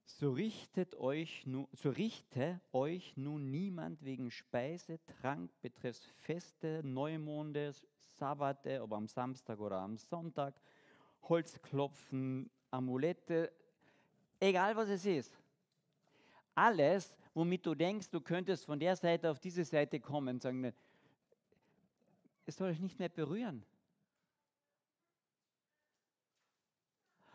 So 0.05 0.31
richtet 0.31 0.93
euch 0.93 1.47
nu, 1.47 1.67
so 1.71 1.89
richte 1.89 2.61
euch 2.71 3.17
nun 3.17 3.49
niemand 3.49 4.03
wegen 4.03 4.29
Speise, 4.29 5.03
Trank, 5.07 5.49
betreffs 5.61 6.05
Feste, 6.19 6.83
Neumonde, 6.83 7.73
Sabbate, 8.21 8.81
ob 8.81 8.93
am 8.93 9.07
Samstag 9.07 9.59
oder 9.59 9.77
am 9.79 9.97
Sonntag, 9.97 10.53
Holzklopfen, 11.23 12.49
Amulette, 12.69 13.51
egal 14.39 14.75
was 14.75 14.89
es 14.89 15.05
ist. 15.05 15.37
Alles, 16.53 17.15
womit 17.33 17.65
du 17.65 17.73
denkst, 17.73 18.09
du 18.09 18.21
könntest 18.21 18.65
von 18.65 18.79
der 18.79 18.95
Seite 18.95 19.31
auf 19.31 19.39
diese 19.39 19.63
Seite 19.63 19.99
kommen, 19.99 20.39
sagen, 20.39 20.73
es 22.45 22.55
soll 22.55 22.69
euch 22.69 22.79
nicht 22.79 22.99
mehr 22.99 23.09
berühren. 23.09 23.65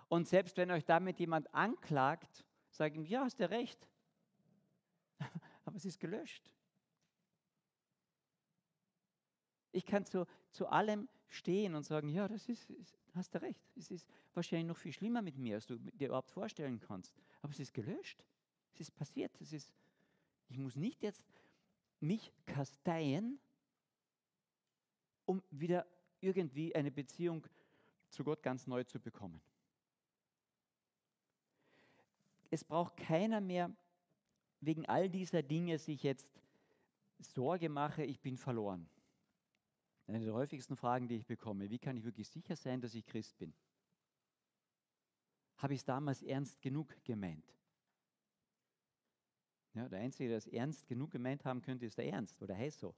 Und 0.08 0.28
selbst 0.28 0.56
wenn 0.56 0.70
euch 0.70 0.84
damit 0.84 1.18
jemand 1.18 1.52
anklagt, 1.52 2.44
Sag 2.76 2.94
ihm, 2.94 3.06
ja, 3.06 3.22
hast 3.22 3.40
du 3.40 3.48
recht. 3.48 3.88
Aber 5.64 5.76
es 5.76 5.86
ist 5.86 5.98
gelöscht. 5.98 6.52
Ich 9.76 9.86
kann 9.86 10.04
zu, 10.04 10.26
zu 10.50 10.66
allem 10.66 11.08
stehen 11.28 11.74
und 11.74 11.82
sagen, 11.82 12.08
ja, 12.08 12.28
das 12.28 12.48
ist, 12.48 12.70
ist, 12.70 12.98
hast 13.14 13.34
du 13.34 13.42
recht. 13.42 13.60
Es 13.76 13.90
ist 13.90 14.06
wahrscheinlich 14.34 14.66
noch 14.66 14.76
viel 14.76 14.92
schlimmer 14.92 15.22
mit 15.22 15.36
mir, 15.36 15.56
als 15.56 15.66
du 15.66 15.76
dir 15.76 16.08
überhaupt 16.08 16.30
vorstellen 16.30 16.80
kannst. 16.80 17.14
Aber 17.42 17.52
es 17.52 17.60
ist 17.60 17.74
gelöscht. 17.74 18.24
Es 18.74 18.80
ist 18.80 18.90
passiert. 18.94 19.32
Es 19.40 19.52
ist, 19.52 19.72
ich 20.48 20.58
muss 20.58 20.76
nicht 20.76 21.02
jetzt 21.02 21.24
mich 22.00 22.32
kasteien, 22.46 23.38
um 25.24 25.42
wieder 25.50 25.86
irgendwie 26.20 26.74
eine 26.74 26.90
Beziehung 26.90 27.46
zu 28.10 28.24
Gott 28.24 28.42
ganz 28.42 28.66
neu 28.66 28.84
zu 28.84 29.00
bekommen 29.00 29.40
es 32.50 32.64
braucht 32.64 32.96
keiner 32.96 33.40
mehr 33.40 33.70
wegen 34.60 34.86
all 34.86 35.08
dieser 35.08 35.42
Dinge 35.42 35.78
sich 35.78 36.02
jetzt 36.02 36.26
Sorge 37.18 37.68
mache, 37.68 38.04
ich 38.04 38.20
bin 38.20 38.36
verloren. 38.36 38.88
Eine 40.06 40.24
der 40.24 40.34
häufigsten 40.34 40.76
Fragen, 40.76 41.08
die 41.08 41.16
ich 41.16 41.26
bekomme, 41.26 41.68
wie 41.68 41.78
kann 41.78 41.96
ich 41.96 42.04
wirklich 42.04 42.28
sicher 42.28 42.54
sein, 42.54 42.80
dass 42.80 42.94
ich 42.94 43.04
Christ 43.06 43.36
bin? 43.38 43.52
Habe 45.56 45.74
ich 45.74 45.80
es 45.80 45.84
damals 45.84 46.22
ernst 46.22 46.60
genug 46.60 46.94
gemeint? 47.04 47.52
Ja, 49.74 49.88
der 49.88 50.00
Einzige, 50.00 50.28
der 50.28 50.38
es 50.38 50.46
ernst 50.46 50.86
genug 50.86 51.10
gemeint 51.10 51.44
haben 51.44 51.60
könnte, 51.60 51.86
ist 51.86 51.98
der 51.98 52.06
Ernst 52.06 52.40
oder 52.40 52.56
heißt 52.56 52.78
so. 52.78 52.94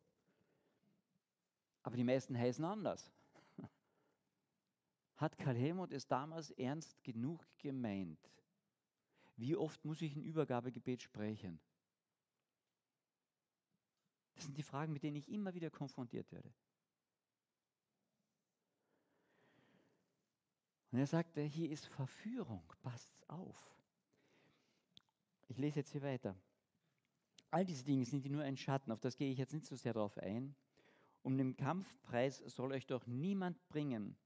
Aber 1.83 1.97
die 1.97 2.05
meisten 2.05 2.39
heißen 2.39 2.65
anders. 2.65 3.11
Hat 5.17 5.39
Karl 5.39 5.57
Helmut 5.57 5.93
es 5.93 6.07
damals 6.07 6.51
ernst 6.53 7.03
genug 7.03 7.45
gemeint? 7.59 8.31
Wie 9.37 9.57
oft 9.57 9.85
muss 9.85 10.03
ich 10.03 10.15
ein 10.15 10.23
Übergabegebet 10.23 11.03
sprechen? 11.03 11.59
Das 14.35 14.45
sind 14.45 14.57
die 14.57 14.63
Fragen, 14.63 14.93
mit 14.93 15.03
denen 15.03 15.17
ich 15.17 15.29
immer 15.29 15.55
wieder 15.55 15.71
konfrontiert 15.71 16.31
werde. 16.31 16.53
Und 20.91 20.99
er 20.99 21.07
sagt, 21.07 21.37
hier 21.37 21.71
ist 21.71 21.87
Verführung, 21.87 22.63
passt 22.83 23.29
auf. 23.29 23.57
Ich 25.49 25.59
lese 25.59 25.81
jetzt 25.81 25.91
hier 25.91 26.03
weiter. 26.03 26.37
All 27.51 27.65
diese 27.65 27.85
Dinge 27.85 28.05
sind 28.05 28.25
nur 28.27 28.43
ein 28.43 28.57
Schatten, 28.57 28.93
auf 28.93 29.01
das 29.01 29.17
gehe 29.17 29.31
ich 29.31 29.39
jetzt 29.39 29.55
nicht 29.55 29.67
so 29.67 29.77
sehr 29.77 29.95
darauf 29.95 30.19
ein. 30.19 30.55
Um 31.23 31.37
den 31.37 31.57
Kampfpreis 31.57 32.39
soll 32.39 32.73
euch 32.73 32.87
doch 32.87 33.07
niemand 33.07 33.67
bringen, 33.69 34.17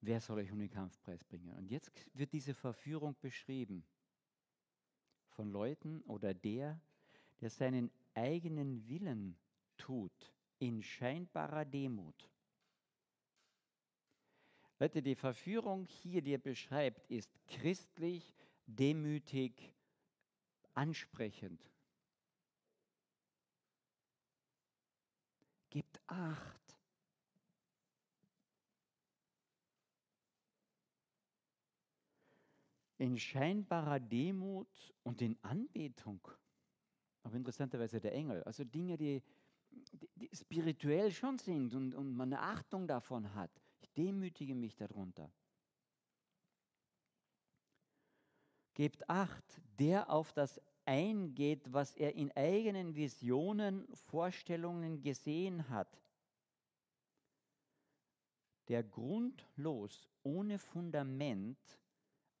wer 0.00 0.20
soll 0.20 0.38
euch 0.38 0.52
um 0.52 0.58
den 0.58 0.70
Kampfpreis 0.70 1.24
bringen? 1.24 1.52
Und 1.54 1.70
jetzt 1.70 1.90
wird 2.14 2.32
diese 2.32 2.54
Verführung 2.54 3.16
beschrieben 3.20 3.84
von 5.28 5.50
Leuten 5.50 6.02
oder 6.02 6.34
der, 6.34 6.80
der 7.40 7.50
seinen 7.50 7.90
eigenen 8.14 8.86
Willen 8.88 9.36
tut 9.76 10.34
in 10.58 10.82
scheinbarer 10.82 11.64
Demut. 11.64 12.28
Leute, 14.80 15.02
die 15.02 15.14
Verführung 15.14 15.84
hier, 15.84 16.22
die 16.22 16.32
er 16.32 16.38
beschreibt, 16.38 17.04
ist 17.10 17.30
christlich, 17.46 18.34
demütig, 18.66 19.74
ansprechend. 20.74 21.62
Gebt 25.68 26.00
acht. 26.06 26.60
in 32.96 33.18
scheinbarer 33.18 33.98
Demut 33.98 34.68
und 35.04 35.22
in 35.22 35.38
Anbetung. 35.42 36.20
Aber 37.22 37.34
interessanterweise 37.34 37.98
der 37.98 38.12
Engel. 38.12 38.42
Also 38.44 38.62
Dinge, 38.62 38.98
die, 38.98 39.22
die, 39.70 40.08
die 40.16 40.36
spirituell 40.36 41.10
schon 41.10 41.38
sind 41.38 41.74
und, 41.74 41.94
und 41.94 42.14
man 42.14 42.30
eine 42.30 42.42
Achtung 42.42 42.86
davon 42.86 43.32
hat. 43.34 43.59
Ich 43.80 43.92
demütige 43.92 44.54
mich 44.54 44.76
darunter. 44.76 45.30
Gebt 48.74 49.08
acht, 49.08 49.44
der 49.78 50.10
auf 50.10 50.32
das 50.32 50.60
eingeht, 50.84 51.72
was 51.72 51.94
er 51.96 52.14
in 52.14 52.30
eigenen 52.32 52.94
Visionen, 52.94 53.86
Vorstellungen 53.94 55.02
gesehen 55.02 55.68
hat, 55.68 56.00
der 58.68 58.82
grundlos, 58.84 60.08
ohne 60.22 60.58
Fundament 60.58 61.58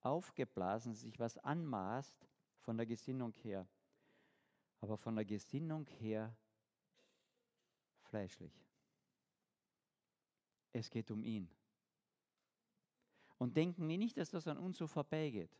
aufgeblasen, 0.00 0.94
sich 0.94 1.18
was 1.18 1.38
anmaßt 1.38 2.28
von 2.60 2.76
der 2.76 2.86
Gesinnung 2.86 3.34
her, 3.42 3.66
aber 4.80 4.96
von 4.96 5.16
der 5.16 5.24
Gesinnung 5.24 5.86
her 5.98 6.34
fleischlich. 8.02 8.69
Es 10.72 10.90
geht 10.90 11.10
um 11.10 11.24
ihn. 11.24 11.50
Und 13.38 13.56
denken 13.56 13.88
wir 13.88 13.98
nicht, 13.98 14.16
dass 14.16 14.30
das 14.30 14.46
an 14.46 14.58
uns 14.58 14.78
so 14.78 14.86
vorbeigeht. 14.86 15.56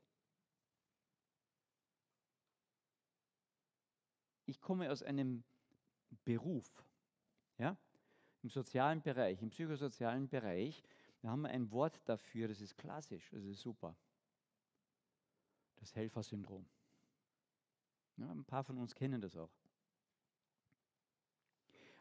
Ich 4.46 4.61
komme 4.61 4.90
aus 4.90 5.03
einem 5.03 5.44
Beruf, 6.25 6.85
ja, 7.59 7.77
im 8.42 8.51
sozialen 8.51 9.01
Bereich, 9.01 9.40
im 9.42 9.51
psychosozialen 9.51 10.29
Bereich. 10.29 10.83
Da 11.23 11.29
haben 11.29 11.42
wir 11.42 11.51
ein 11.51 11.70
Wort 11.70 12.01
dafür, 12.07 12.49
das 12.49 12.61
ist 12.61 12.77
klassisch, 12.77 13.31
das 13.31 13.44
ist 13.44 13.61
super 13.61 13.96
das 15.81 15.96
Helfersyndrom. 15.96 16.66
Ja, 18.16 18.31
ein 18.31 18.44
paar 18.44 18.62
von 18.62 18.79
uns 18.79 18.94
kennen 18.94 19.20
das 19.20 19.37
auch. 19.37 19.51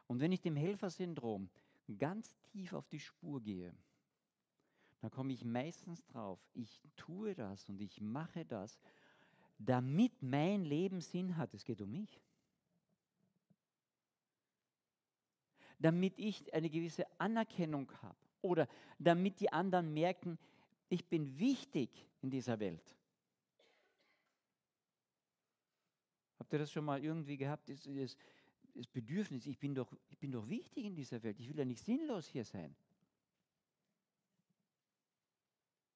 Und 0.08 0.20
wenn 0.20 0.32
ich 0.32 0.42
dem 0.42 0.56
Helfersyndrom 0.56 1.50
ganz 1.98 2.38
tief 2.52 2.74
auf 2.74 2.88
die 2.88 3.00
Spur 3.00 3.42
gehe, 3.42 3.74
dann 5.02 5.12
komme 5.12 5.34
ich 5.34 5.46
meistens 5.46 6.06
drauf, 6.08 6.40
ich 6.54 6.82
tue 6.98 7.34
das 7.34 7.70
und 7.70 7.82
ich 7.82 8.02
mache 8.02 8.46
das. 8.46 8.80
damit 9.60 10.24
mein 10.24 10.64
Leben 10.64 11.02
Sinn 11.02 11.36
hat. 11.36 11.54
Es 11.54 11.66
geht 11.66 11.82
um 11.82 11.92
mich. 11.92 12.22
Damit 15.78 16.18
ich 16.18 16.54
eine 16.54 16.70
gewisse 16.70 17.06
Anerkennung 17.20 17.92
habe 18.02 18.18
oder 18.42 18.68
damit 18.98 19.40
die 19.40 19.52
anderen 19.52 19.94
merken, 19.94 20.40
ich 20.90 21.06
bin 21.06 21.38
wichtig 21.38 21.90
in 22.22 22.30
dieser 22.30 22.60
Welt. 22.60 22.96
Habt 26.40 26.52
ihr 26.54 26.60
das 26.60 26.72
schon 26.72 26.86
mal 26.86 27.04
irgendwie 27.04 27.38
gehabt? 27.38 27.70
Das, 27.70 28.18
das, 28.80 28.88
Bedürfnis, 28.88 29.46
ich 29.46 29.60
bin, 29.60 29.76
doch, 29.76 29.94
ich 30.08 30.18
bin 30.18 30.32
doch 30.32 30.48
wichtig 30.48 30.86
in 30.86 30.96
dieser 30.96 31.22
Welt. 31.24 31.40
Ich 31.40 31.50
will 31.50 31.58
ja 31.58 31.66
nicht 31.66 31.84
sinnlos 31.84 32.28
hier 32.28 32.46
sein. 32.46 32.76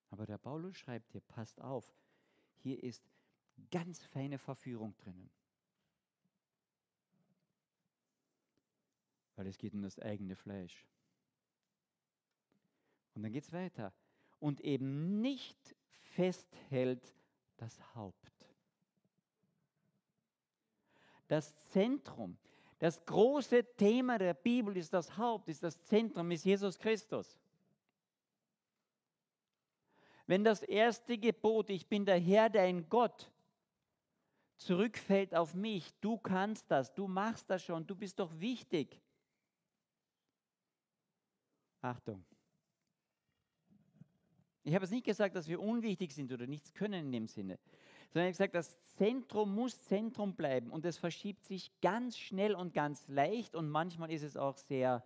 Aber 0.10 0.26
der 0.26 0.38
Paulus 0.38 0.78
schreibt 0.78 1.12
hier, 1.12 1.22
passt 1.22 1.60
auf, 1.62 1.92
hier 2.58 2.84
ist 2.84 3.04
ganz 3.72 4.04
feine 4.04 4.38
Verführung 4.38 4.96
drinnen. 4.98 5.30
Weil 9.36 9.48
es 9.48 9.58
geht 9.58 9.74
um 9.74 9.82
das 9.82 9.98
eigene 10.00 10.36
Fleisch. 10.36 10.86
Und 13.16 13.24
dann 13.24 13.32
geht 13.32 13.46
es 13.46 13.54
weiter. 13.54 13.94
Und 14.40 14.62
eben 14.62 15.22
nicht 15.22 15.76
festhält 16.02 17.16
das 17.58 17.96
Haupt. 17.96 18.34
Das 21.28 21.56
Zentrum, 21.70 22.38
das 22.84 23.06
große 23.06 23.64
Thema 23.78 24.18
der 24.18 24.34
Bibel 24.34 24.76
ist 24.76 24.92
das 24.92 25.16
Haupt, 25.16 25.48
ist 25.48 25.64
das 25.64 25.82
Zentrum, 25.84 26.30
ist 26.32 26.44
Jesus 26.44 26.78
Christus. 26.78 27.40
Wenn 30.28 30.44
das 30.44 30.64
erste 30.64 31.18
Gebot, 31.18 31.70
ich 31.70 31.88
bin 31.88 32.04
der 32.04 32.20
Herr, 32.20 32.50
dein 32.50 32.90
Gott, 32.90 33.32
zurückfällt 34.58 35.34
auf 35.34 35.54
mich, 35.54 35.94
du 36.02 36.18
kannst 36.18 36.70
das, 36.70 36.94
du 36.94 37.08
machst 37.08 37.50
das 37.50 37.64
schon, 37.64 37.88
du 37.88 37.96
bist 37.96 38.20
doch 38.20 38.38
wichtig. 38.38 39.00
Achtung. 41.80 42.26
Ich 44.64 44.76
habe 44.76 44.84
es 44.84 44.92
nicht 44.92 45.06
gesagt, 45.06 45.38
dass 45.38 45.48
wir 45.48 45.62
unwichtig 45.62 46.14
sind 46.14 46.34
oder 46.34 46.48
nichts 46.48 46.74
können 46.74 47.06
in 47.06 47.12
dem 47.14 47.28
Sinne, 47.28 47.60
sondern 48.14 48.30
ich 48.30 48.40
habe 48.40 48.50
gesagt, 48.50 48.56
das 48.56 48.86
Zentrum 48.96 49.56
muss 49.56 49.82
Zentrum 49.86 50.36
bleiben 50.36 50.70
und 50.70 50.86
es 50.86 50.98
verschiebt 50.98 51.44
sich 51.46 51.72
ganz 51.82 52.16
schnell 52.16 52.54
und 52.54 52.74
ganz 52.74 53.08
leicht 53.08 53.56
und 53.56 53.70
manchmal 53.70 54.12
ist 54.12 54.22
es 54.22 54.38
auch 54.38 54.56
sehr 54.56 55.04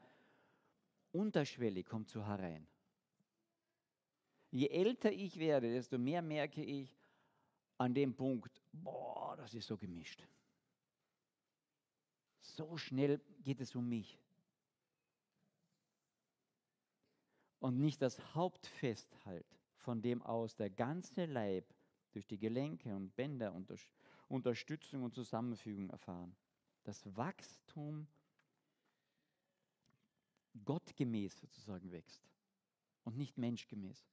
unterschwellig, 1.13 1.85
kommt 1.85 2.09
so 2.09 2.25
herein. 2.25 2.67
Je 4.51 4.67
älter 4.67 5.11
ich 5.11 5.37
werde, 5.37 5.71
desto 5.71 5.97
mehr 5.97 6.21
merke 6.21 6.61
ich 6.61 6.99
an 7.77 7.93
dem 7.93 8.13
Punkt, 8.13 8.61
boah, 8.73 9.37
das 9.37 9.53
ist 9.53 9.67
so 9.67 9.77
gemischt. 9.77 10.27
So 12.41 12.75
schnell 12.75 13.21
geht 13.41 13.61
es 13.61 13.73
um 13.73 13.87
mich. 13.87 14.19
Und 17.59 17.79
nicht 17.79 18.01
das 18.01 18.35
Haupt 18.35 18.67
festhält, 18.67 19.47
von 19.77 20.01
dem 20.01 20.21
aus 20.23 20.55
der 20.55 20.69
ganze 20.69 21.25
Leib 21.25 21.65
durch 22.11 22.25
die 22.25 22.37
Gelenke 22.37 22.95
und 22.95 23.15
Bänder 23.15 23.53
Unterstützung 24.27 25.03
und 25.03 25.13
Zusammenfügung 25.13 25.89
erfahren. 25.89 26.35
Das 26.83 27.05
Wachstum 27.15 28.07
gottgemäß 30.65 31.37
sozusagen 31.37 31.91
wächst 31.91 32.23
und 33.03 33.17
nicht 33.17 33.37
menschgemäß. 33.37 34.05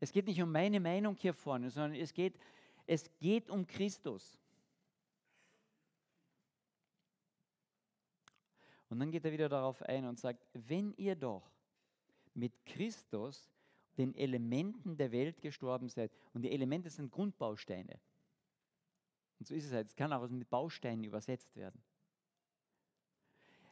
Es 0.00 0.12
geht 0.12 0.26
nicht 0.26 0.40
um 0.42 0.50
meine 0.50 0.80
Meinung 0.80 1.16
hier 1.16 1.34
vorne, 1.34 1.70
sondern 1.70 1.94
es 1.94 2.12
geht, 2.12 2.38
es 2.86 3.10
geht 3.18 3.50
um 3.50 3.66
Christus. 3.66 4.38
Und 8.88 9.00
dann 9.00 9.10
geht 9.10 9.24
er 9.24 9.32
wieder 9.32 9.48
darauf 9.48 9.82
ein 9.82 10.04
und 10.04 10.18
sagt, 10.18 10.46
wenn 10.52 10.94
ihr 10.94 11.16
doch 11.16 11.50
mit 12.34 12.64
Christus 12.66 13.50
den 13.96 14.14
Elementen 14.14 14.96
der 14.96 15.12
Welt 15.12 15.40
gestorben 15.40 15.88
seid, 15.88 16.12
und 16.32 16.42
die 16.42 16.50
Elemente 16.50 16.90
sind 16.90 17.10
Grundbausteine. 17.10 18.00
Und 19.38 19.46
so 19.46 19.54
ist 19.54 19.66
es 19.66 19.72
halt, 19.72 19.88
es 19.88 19.96
kann 19.96 20.12
auch 20.12 20.28
mit 20.28 20.48
Bausteinen 20.48 21.04
übersetzt 21.04 21.54
werden. 21.56 21.82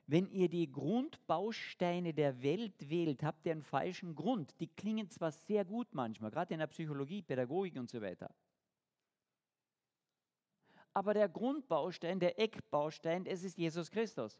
Wenn 0.06 0.28
ihr 0.28 0.48
die 0.48 0.70
Grundbausteine 0.70 2.12
der 2.12 2.42
Welt 2.42 2.90
wählt, 2.90 3.22
habt 3.22 3.46
ihr 3.46 3.52
einen 3.52 3.62
falschen 3.62 4.14
Grund. 4.14 4.58
Die 4.61 4.66
klingen 4.66 5.08
zwar 5.08 5.30
sehr 5.30 5.64
gut 5.64 5.88
manchmal, 5.92 6.30
gerade 6.30 6.52
in 6.52 6.61
der 6.61 6.66
Psychologie, 6.66 7.22
Pädagogik 7.22 7.76
und 7.76 7.88
so 7.88 8.00
weiter. 8.02 8.35
Aber 10.92 11.14
der 11.14 11.28
Grundbaustein, 11.28 12.20
der 12.20 12.38
Eckbaustein, 12.38 13.24
es 13.24 13.44
ist 13.44 13.56
Jesus 13.56 13.90
Christus. 13.90 14.38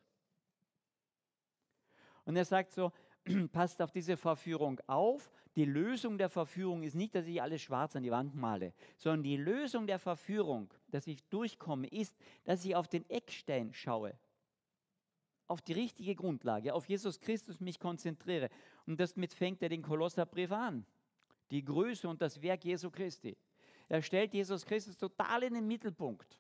Und 2.25 2.37
er 2.37 2.45
sagt 2.45 2.73
so, 2.73 2.93
passt 3.53 3.81
auf 3.83 3.91
diese 3.91 4.17
Verführung 4.17 4.81
auf. 4.87 5.31
Die 5.57 5.65
Lösung 5.65 6.19
der 6.19 6.31
Verführung 6.31 6.83
ist 6.83 6.95
nicht, 6.95 7.15
dass 7.15 7.27
ich 7.27 7.43
alles 7.43 7.63
schwarz 7.63 7.95
an 7.95 8.03
die 8.03 8.11
Wand 8.11 8.35
male, 8.35 8.73
sondern 8.97 9.23
die 9.23 9.37
Lösung 9.37 9.87
der 9.87 9.99
Verführung, 9.99 10.73
dass 10.89 11.07
ich 11.07 11.23
durchkomme, 11.25 11.87
ist, 11.89 12.17
dass 12.45 12.65
ich 12.65 12.75
auf 12.75 12.89
den 12.89 13.09
Eckstein 13.11 13.73
schaue 13.75 14.15
auf 15.53 15.61
die 15.61 15.75
richtige 15.75 16.15
Grundlage, 16.15 16.73
auf 16.73 16.89
Jesus 16.89 17.21
Christus 17.21 17.61
mich 17.61 17.79
konzentriere. 17.79 18.49
Und 18.87 18.99
damit 18.99 19.35
fängt 19.35 19.63
er 19.63 19.69
den 19.69 19.83
Kolosserbrief 19.83 20.51
an. 20.51 20.85
Die 21.51 21.63
Größe 21.63 22.09
und 22.09 22.23
das 22.23 22.41
Werk 22.41 22.65
Jesu 22.65 22.91
Christi. 22.91 23.37
Er 23.89 24.01
stellt 24.01 24.33
Jesus 24.33 24.65
Christus 24.65 24.97
total 24.97 25.43
in 25.43 25.55
den 25.55 25.69
Mittelpunkt. 25.69 26.39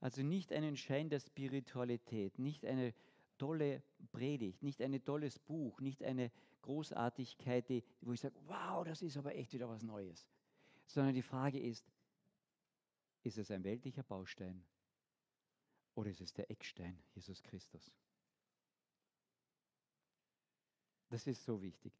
Also 0.00 0.22
nicht 0.22 0.52
einen 0.52 0.76
Schein 0.76 1.08
der 1.08 1.20
Spiritualität, 1.20 2.38
nicht 2.38 2.64
eine 2.64 2.94
tolle 3.36 3.82
Predigt, 4.12 4.62
nicht 4.62 4.80
ein 4.80 5.02
tolles 5.04 5.38
Buch, 5.38 5.80
nicht 5.80 6.02
eine 6.02 6.30
Großartigkeit, 6.62 7.84
wo 8.00 8.12
ich 8.12 8.20
sage, 8.20 8.34
wow, 8.46 8.84
das 8.84 9.02
ist 9.02 9.16
aber 9.16 9.34
echt 9.34 9.52
wieder 9.52 9.68
was 9.68 9.82
Neues. 9.82 10.26
Sondern 10.86 11.14
die 11.14 11.22
Frage 11.22 11.58
ist, 11.58 11.84
ist 13.22 13.38
es 13.38 13.50
ein 13.50 13.64
weltlicher 13.64 14.02
Baustein 14.02 14.64
oder 15.94 16.10
ist 16.10 16.20
es 16.20 16.32
der 16.32 16.50
Eckstein, 16.50 16.98
Jesus 17.14 17.42
Christus? 17.42 17.92
Das 21.10 21.26
ist 21.26 21.44
so 21.44 21.60
wichtig. 21.62 21.92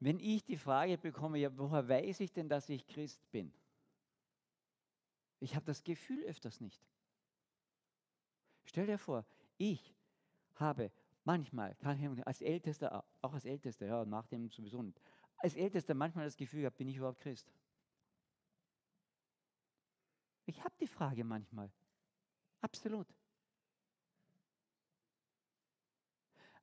Wenn 0.00 0.20
ich 0.20 0.44
die 0.44 0.56
Frage 0.56 0.98
bekomme, 0.98 1.38
ja, 1.38 1.56
woher 1.56 1.88
weiß 1.88 2.20
ich 2.20 2.32
denn, 2.32 2.48
dass 2.48 2.68
ich 2.68 2.86
Christ 2.86 3.20
bin? 3.30 3.52
Ich 5.40 5.54
habe 5.54 5.64
das 5.64 5.82
Gefühl 5.84 6.24
öfters 6.24 6.60
nicht. 6.60 6.88
Stell 8.64 8.86
dir 8.86 8.98
vor, 8.98 9.26
ich 9.56 9.96
habe 10.54 10.92
manchmal, 11.24 11.76
als 12.24 12.40
Ältester, 12.42 13.04
auch 13.22 13.34
als 13.34 13.44
Ältester, 13.44 13.86
ja, 13.86 14.04
nach 14.04 14.26
dem 14.26 14.50
sowieso 14.50 14.82
nicht, 14.82 15.00
als 15.38 15.56
Ältester 15.56 15.94
manchmal 15.94 16.24
das 16.26 16.36
Gefühl 16.36 16.62
gehabt, 16.62 16.78
bin 16.78 16.88
ich 16.88 16.96
überhaupt 16.96 17.20
Christ? 17.20 17.52
Ich 20.46 20.64
habe 20.64 20.74
die 20.80 20.88
Frage 20.88 21.22
manchmal. 21.24 21.72
Absolut. 22.62 23.17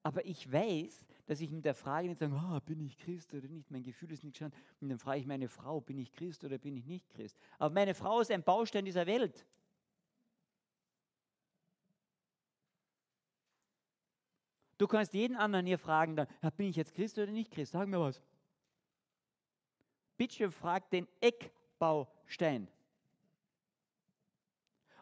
Aber 0.05 0.23
ich 0.23 0.51
weiß, 0.51 1.03
dass 1.25 1.41
ich 1.41 1.49
mit 1.49 1.65
der 1.65 1.73
Frage 1.73 2.07
nicht 2.07 2.19
sage, 2.19 2.31
oh, 2.35 2.59
bin 2.59 2.79
ich 2.79 2.95
Christ 2.95 3.33
oder 3.33 3.47
nicht, 3.47 3.71
mein 3.71 3.81
Gefühl 3.81 4.11
ist 4.11 4.23
nicht 4.23 4.37
schon. 4.37 4.53
Und 4.79 4.89
dann 4.89 4.99
frage 4.99 5.19
ich 5.19 5.25
meine 5.25 5.49
Frau, 5.49 5.81
bin 5.81 5.97
ich 5.97 6.13
Christ 6.13 6.43
oder 6.43 6.59
bin 6.59 6.75
ich 6.77 6.85
nicht 6.85 7.09
Christ? 7.09 7.35
Aber 7.57 7.73
meine 7.73 7.95
Frau 7.95 8.19
ist 8.19 8.29
ein 8.29 8.43
Baustein 8.43 8.85
dieser 8.85 9.07
Welt. 9.07 9.47
Du 14.77 14.85
kannst 14.85 15.15
jeden 15.15 15.35
anderen 15.37 15.65
hier 15.65 15.79
fragen, 15.79 16.15
dann, 16.15 16.27
ja, 16.43 16.51
bin 16.51 16.67
ich 16.67 16.75
jetzt 16.75 16.93
Christ 16.93 17.17
oder 17.17 17.31
nicht 17.31 17.49
Christ? 17.49 17.71
Sag 17.71 17.87
mir 17.87 17.99
was. 17.99 18.21
Bitte 20.17 20.51
fragt 20.51 20.93
den 20.93 21.07
Eckbaustein. 21.19 22.67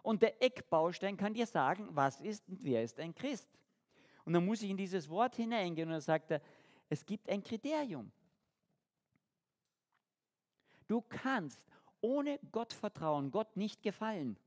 Und 0.01 0.21
der 0.21 0.41
Eckbaustein 0.41 1.17
kann 1.17 1.33
dir 1.33 1.45
sagen, 1.45 1.89
was 1.91 2.21
ist 2.21 2.47
und 2.47 2.63
wer 2.63 2.81
ist 2.85 3.01
ein 3.01 3.13
Christ. 3.13 3.49
Und 4.25 4.33
dann 4.33 4.45
muss 4.45 4.61
ich 4.61 4.69
in 4.69 4.77
dieses 4.77 5.09
Wort 5.09 5.35
hineingehen 5.35 5.87
und 5.87 5.93
dann 5.93 6.01
sagt 6.01 6.31
er, 6.31 6.41
es 6.89 7.05
gibt 7.05 7.29
ein 7.29 7.43
Kriterium. 7.43 8.11
Du 10.87 11.01
kannst 11.01 11.59
ohne 12.01 12.39
Gottvertrauen 12.51 13.31
Gott 13.31 13.55
nicht 13.57 13.81
gefallen. 13.81 14.37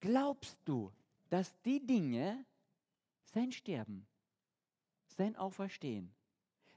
Glaubst 0.00 0.58
du, 0.64 0.92
dass 1.30 1.60
die 1.62 1.84
Dinge, 1.84 2.44
sein 3.24 3.50
Sterben, 3.50 4.06
sein 5.06 5.36
Auferstehen, 5.36 6.12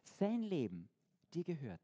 sein 0.04 0.42
Leben 0.42 0.90
dir 1.34 1.44
gehört. 1.44 1.82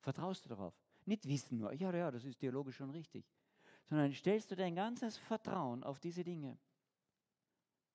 Vertraust 0.00 0.44
du 0.44 0.48
darauf? 0.48 0.74
Nicht 1.04 1.26
wissen 1.26 1.58
nur, 1.58 1.72
ja, 1.72 1.94
ja, 1.94 2.10
das 2.10 2.24
ist 2.24 2.38
theologisch 2.38 2.76
schon 2.76 2.90
richtig, 2.90 3.24
sondern 3.88 4.12
stellst 4.12 4.50
du 4.50 4.56
dein 4.56 4.74
ganzes 4.74 5.16
Vertrauen 5.16 5.84
auf 5.84 6.00
diese 6.00 6.24
Dinge. 6.24 6.58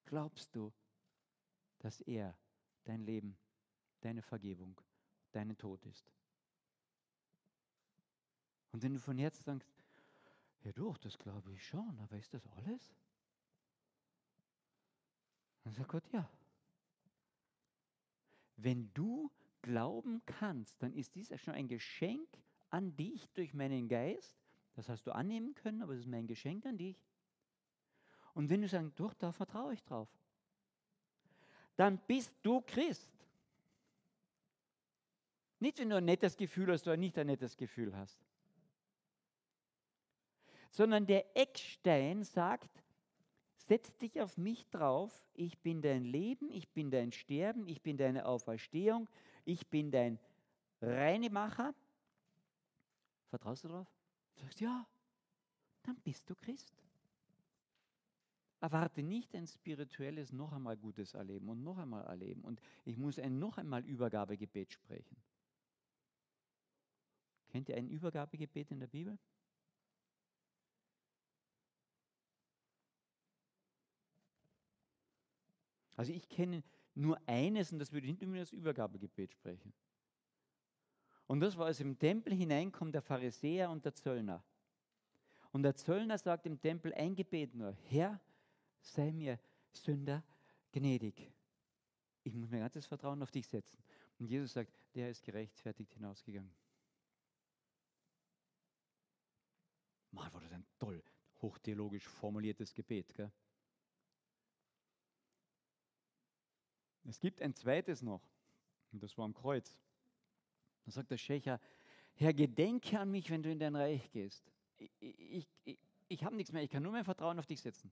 Glaubst 0.06 0.56
du, 0.56 0.74
dass 1.80 2.02
er 2.02 2.38
dein 2.84 3.02
Leben, 3.02 3.38
deine 4.02 4.22
Vergebung, 4.22 4.80
deinen 5.32 5.58
Tod 5.58 5.86
ist? 5.86 6.12
Und 8.72 8.84
wenn 8.84 8.94
du 8.94 9.00
von 9.00 9.18
Herzen 9.18 9.44
sagst, 9.44 9.70
ja 10.64 10.72
doch, 10.72 10.98
das 10.98 11.18
glaube 11.18 11.52
ich 11.54 11.66
schon, 11.66 12.00
aber 12.00 12.18
ist 12.18 12.34
das 12.34 12.48
alles? 12.48 12.94
Dann 15.64 15.74
sagt 15.74 15.90
Gott, 15.90 16.08
ja. 16.12 16.30
Wenn 18.56 18.94
du 18.94 19.32
glauben 19.62 20.22
kannst, 20.26 20.82
dann 20.82 20.94
ist 20.94 21.16
dies 21.16 21.32
schon 21.42 21.54
ein 21.54 21.68
Geschenk 21.68 22.28
an 22.70 22.96
dich 22.96 23.30
durch 23.34 23.54
meinen 23.54 23.88
Geist. 23.88 24.41
Das 24.76 24.90
hast 24.90 25.06
du 25.06 25.12
annehmen 25.12 25.54
können, 25.56 25.82
aber 25.82 25.94
es 25.94 26.00
ist 26.00 26.08
mein 26.08 26.28
Geschenk 26.28 26.66
an 26.66 26.78
dich. 26.78 26.98
Und 28.34 28.50
wenn 28.50 28.62
du 28.62 28.68
sagst, 28.68 29.00
doch, 29.00 29.14
da 29.14 29.32
vertraue 29.32 29.74
ich 29.74 29.84
drauf, 29.84 30.10
dann 31.76 31.98
bist 32.08 32.34
du 32.42 32.62
Christ. 32.62 33.12
Nicht, 35.60 35.80
wenn 35.80 35.90
du 35.90 35.98
ein 35.98 36.06
nettes 36.06 36.38
Gefühl 36.38 36.72
hast 36.72 36.88
oder 36.88 36.98
nicht 36.98 37.18
ein 37.18 37.28
nettes 37.28 37.56
Gefühl 37.56 37.96
hast. 37.96 38.18
Sondern 40.72 41.06
der 41.06 41.38
Eckstein 41.38 42.24
sagt, 42.24 42.84
setz 43.56 43.96
dich 43.98 44.22
auf 44.22 44.38
mich 44.38 44.68
drauf, 44.70 45.12
ich 45.34 45.60
bin 45.60 45.82
dein 45.82 46.04
Leben, 46.04 46.50
ich 46.52 46.70
bin 46.70 46.90
dein 46.90 47.12
Sterben, 47.12 47.68
ich 47.68 47.82
bin 47.82 47.98
deine 47.98 48.26
Auferstehung, 48.26 49.08
ich 49.46 49.68
bin 49.68 49.92
dein 49.92 50.18
Reinemacher. 50.82 51.76
Vertraust 53.30 53.64
du 53.64 53.68
darauf? 53.68 54.01
Du 54.42 54.48
sagst, 54.48 54.60
ja, 54.60 54.88
dann 55.84 55.96
bist 56.02 56.28
du 56.28 56.36
Christ. 56.36 56.74
Erwarte 58.60 59.04
nicht 59.04 59.36
ein 59.36 59.48
spirituelles 59.48 60.32
noch 60.32 60.52
einmal 60.52 60.78
gutes 60.78 61.14
Erleben 61.14 61.48
und 61.50 61.64
noch 61.64 61.78
einmal 61.78 62.06
erleben. 62.06 62.42
Und 62.42 62.60
ich 62.84 62.98
muss 62.98 63.20
ein 63.20 63.38
noch 63.38 63.58
einmal 63.58 63.86
Übergabegebet 63.86 64.72
sprechen. 64.72 65.16
Kennt 67.50 67.70
ihr 67.70 67.76
ein 67.76 67.88
Übergabegebet 67.88 68.72
in 68.72 68.80
der 68.80 68.88
Bibel? 68.88 69.18
Also 75.96 76.14
ich 76.14 76.28
kenne 76.30 76.64
nur 76.96 77.20
eines 77.28 77.72
und 77.72 77.78
das 77.78 77.92
würde 77.92 78.08
nicht 78.08 78.22
über 78.24 78.38
das 78.38 78.52
Übergabegebet 78.52 79.34
sprechen. 79.34 79.72
Und 81.32 81.40
das 81.40 81.58
war, 81.58 81.68
als 81.68 81.80
im 81.80 81.98
Tempel 81.98 82.34
hineinkommt 82.34 82.94
der 82.94 83.02
Pharisäer 83.02 83.70
und 83.70 83.86
der 83.86 83.96
Zöllner. 83.96 84.44
Und 85.54 85.64
der 85.64 85.74
Zöllner 85.74 86.18
sagt 86.18 86.46
im 86.46 86.60
Tempel 86.60 86.94
ein 86.94 87.16
Gebet 87.16 87.56
nur, 87.56 87.72
Herr, 87.86 88.20
sei 88.82 89.14
mir 89.14 89.40
Sünder 89.72 90.26
gnädig. 90.74 91.32
Ich 92.24 92.34
muss 92.34 92.50
mein 92.50 92.60
ganzes 92.60 92.86
Vertrauen 92.86 93.24
auf 93.24 93.32
dich 93.32 93.48
setzen. 93.48 93.82
Und 94.20 94.30
Jesus 94.30 94.52
sagt, 94.52 94.74
der 94.94 95.10
ist 95.10 95.24
gerechtfertigt 95.24 95.94
hinausgegangen. 95.94 96.54
Mal 100.12 100.34
war 100.34 100.42
das 100.42 100.52
ein 100.52 100.66
toll, 100.80 101.02
hochtheologisch 101.42 102.10
formuliertes 102.10 102.74
Gebet. 102.74 103.16
Gell? 103.16 103.32
Es 107.06 107.22
gibt 107.22 107.42
ein 107.42 107.56
zweites 107.56 108.02
noch, 108.02 108.30
und 108.92 109.02
das 109.02 109.18
war 109.18 109.24
am 109.24 109.34
Kreuz. 109.34 109.80
Da 110.86 110.92
sagt 110.92 111.12
der 111.12 111.18
Schächer, 111.18 111.60
Herr, 112.14 112.34
gedenke 112.34 113.00
an 113.00 113.12
mich, 113.12 113.30
wenn 113.30 113.44
du 113.44 113.52
in 113.52 113.60
dein 113.60 113.76
Reich 113.76 114.12
gehst. 114.12 114.52
Ich, 114.78 114.92
ich, 115.00 115.48
ich, 115.64 115.80
ich 116.08 116.24
habe 116.24 116.36
nichts 116.36 116.52
mehr, 116.52 116.64
ich 116.64 116.70
kann 116.70 116.84
nur 116.84 116.92
mein 116.92 117.06
Vertrauen 117.06 117.40
auf 117.40 117.46
dich 117.46 117.62
setzen. 117.62 117.92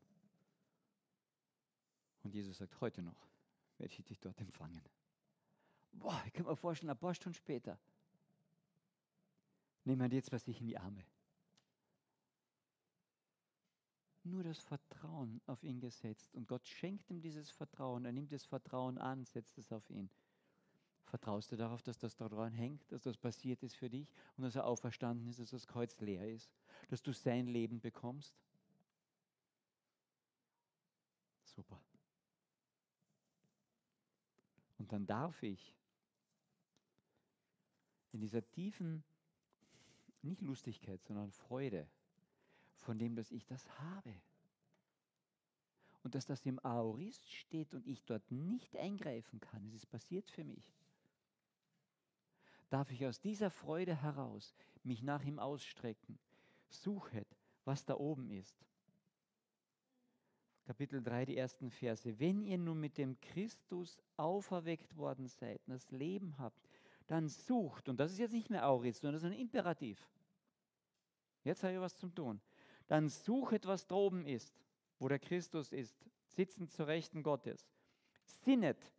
Und 2.23 2.33
Jesus 2.33 2.57
sagt, 2.57 2.79
heute 2.81 3.01
noch 3.01 3.27
werde 3.77 3.93
ich 3.93 4.03
dich 4.03 4.19
dort 4.19 4.39
empfangen. 4.39 4.83
Boah, 5.91 6.21
ich 6.25 6.33
kann 6.33 6.45
mir 6.45 6.55
vorstellen, 6.55 6.89
ein 6.89 6.97
paar 6.97 7.15
Stunden 7.15 7.35
später 7.35 7.79
nehmen 9.85 10.09
wir 10.11 10.17
jetzt 10.17 10.31
was 10.31 10.43
sich 10.43 10.59
in 10.59 10.67
die 10.67 10.77
Arme. 10.77 11.03
nur 14.29 14.43
das 14.43 14.59
Vertrauen 14.59 15.41
auf 15.47 15.63
ihn 15.63 15.79
gesetzt. 15.79 16.33
Und 16.35 16.47
Gott 16.47 16.67
schenkt 16.67 17.09
ihm 17.09 17.21
dieses 17.21 17.49
Vertrauen. 17.49 18.05
Er 18.05 18.11
nimmt 18.11 18.31
das 18.31 18.45
Vertrauen 18.45 18.97
an, 18.97 19.25
setzt 19.25 19.57
es 19.57 19.71
auf 19.71 19.89
ihn. 19.89 20.09
Vertraust 21.09 21.51
du 21.51 21.55
darauf, 21.55 21.81
dass 21.81 21.97
das 21.97 22.15
daran 22.15 22.53
hängt, 22.53 22.91
dass 22.91 23.01
das 23.01 23.17
passiert 23.17 23.63
ist 23.63 23.75
für 23.75 23.89
dich 23.89 24.13
und 24.37 24.43
dass 24.43 24.55
er 24.55 24.65
auferstanden 24.65 25.27
ist, 25.27 25.39
dass 25.39 25.49
das 25.49 25.65
Kreuz 25.65 25.99
leer 26.01 26.29
ist, 26.29 26.51
dass 26.89 27.01
du 27.01 27.13
sein 27.13 27.47
Leben 27.47 27.81
bekommst? 27.81 28.39
Super. 31.45 31.81
Und 34.77 34.91
dann 34.91 35.07
darf 35.07 35.41
ich 35.41 35.75
in 38.11 38.21
dieser 38.21 38.47
tiefen, 38.51 39.03
nicht 40.21 40.41
Lustigkeit, 40.41 41.03
sondern 41.03 41.31
Freude, 41.31 41.87
von 42.75 42.99
dem, 42.99 43.15
dass 43.15 43.31
ich 43.31 43.47
das 43.47 43.67
habe. 43.79 44.13
Und 46.03 46.13
dass 46.13 46.27
das 46.27 46.45
im 46.45 46.63
Aorist 46.63 47.31
steht 47.31 47.73
und 47.73 47.87
ich 47.87 48.05
dort 48.05 48.29
nicht 48.29 48.75
eingreifen 48.77 49.39
kann. 49.39 49.65
Es 49.65 49.73
ist 49.73 49.87
passiert 49.87 50.29
für 50.29 50.43
mich. 50.43 50.78
Darf 52.69 52.91
ich 52.91 53.05
aus 53.05 53.19
dieser 53.19 53.49
Freude 53.49 54.01
heraus 54.01 54.55
mich 54.83 55.01
nach 55.01 55.23
ihm 55.23 55.39
ausstrecken. 55.39 56.19
Suchet, 56.67 57.27
was 57.65 57.85
da 57.85 57.95
oben 57.95 58.29
ist. 58.29 58.55
Kapitel 60.65 61.01
3, 61.01 61.25
die 61.25 61.37
ersten 61.37 61.71
Verse. 61.71 62.19
Wenn 62.19 62.41
ihr 62.41 62.59
nun 62.59 62.79
mit 62.79 62.97
dem 62.97 63.19
Christus 63.19 63.97
auferweckt 64.17 64.95
worden 64.97 65.27
seid 65.27 65.59
und 65.65 65.73
das 65.73 65.89
Leben 65.89 66.37
habt, 66.37 66.69
dann 67.07 67.27
sucht, 67.27 67.89
und 67.89 67.99
das 67.99 68.11
ist 68.11 68.19
jetzt 68.19 68.33
nicht 68.33 68.51
mehr 68.51 68.67
Aurist, 68.67 69.01
sondern 69.01 69.15
das 69.15 69.23
ist 69.23 69.35
ein 69.35 69.41
Imperativ. 69.41 70.07
Jetzt 71.43 71.63
habe 71.63 71.73
ich 71.73 71.79
was 71.79 71.97
zum 71.97 72.13
Tun 72.13 72.39
dann 72.89 73.07
suchet, 73.07 73.67
was 73.67 73.87
droben 73.87 74.25
ist, 74.25 74.59
wo 74.97 75.07
der 75.07 75.19
Christus 75.19 75.71
ist, 75.71 75.95
sitzend 76.25 76.71
zur 76.71 76.87
Rechten 76.87 77.23
Gottes. 77.23 77.71
Sinnet, 78.25 78.91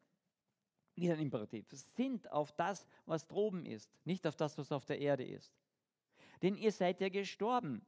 wieder 0.95 1.15
ein 1.15 1.21
Imperativ, 1.21 1.67
sind 1.97 2.31
auf 2.31 2.53
das, 2.53 2.87
was 3.07 3.27
droben 3.27 3.65
ist, 3.65 3.91
nicht 4.05 4.27
auf 4.27 4.37
das, 4.37 4.59
was 4.59 4.73
auf 4.73 4.85
der 4.85 4.99
Erde 4.99 5.25
ist. 5.25 5.53
Denn 6.43 6.57
ihr 6.57 6.73
seid 6.73 7.01
ja 7.01 7.09
gestorben, 7.09 7.85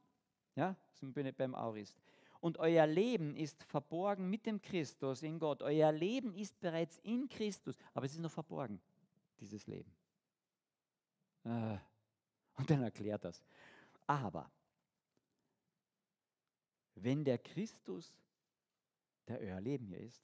ja, 0.55 0.75
sind 0.93 1.15
wir 1.15 1.31
beim 1.31 1.55
Aurist. 1.55 1.97
Und 2.39 2.57
euer 2.57 2.85
Leben 2.85 3.35
ist 3.35 3.63
verborgen 3.63 4.29
mit 4.29 4.45
dem 4.45 4.61
Christus 4.61 5.23
in 5.23 5.39
Gott. 5.39 5.61
Euer 5.61 5.91
Leben 5.91 6.35
ist 6.35 6.59
bereits 6.59 6.99
in 6.99 7.29
Christus, 7.29 7.77
aber 7.93 8.05
es 8.05 8.13
ist 8.13 8.19
noch 8.19 8.31
verborgen, 8.31 8.81
dieses 9.39 9.65
Leben. 9.65 9.91
Ah, 11.45 11.79
und 12.55 12.69
dann 12.69 12.83
erklärt 12.83 13.23
das. 13.23 13.43
Aber 14.05 14.51
wenn 16.95 17.23
der 17.23 17.37
Christus, 17.37 18.19
der 19.27 19.39
euer 19.39 19.61
Leben 19.61 19.87
hier 19.87 19.99
ist, 19.99 20.21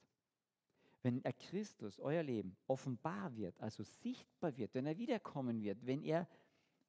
wenn 1.01 1.23
Christus, 1.23 1.99
euer 1.99 2.23
Leben, 2.23 2.57
offenbar 2.67 3.35
wird, 3.35 3.59
also 3.61 3.83
sichtbar 3.83 4.55
wird, 4.57 4.73
wenn 4.73 4.85
er 4.85 4.97
wiederkommen 4.97 5.61
wird, 5.61 5.85
wenn 5.85 6.03
er 6.03 6.27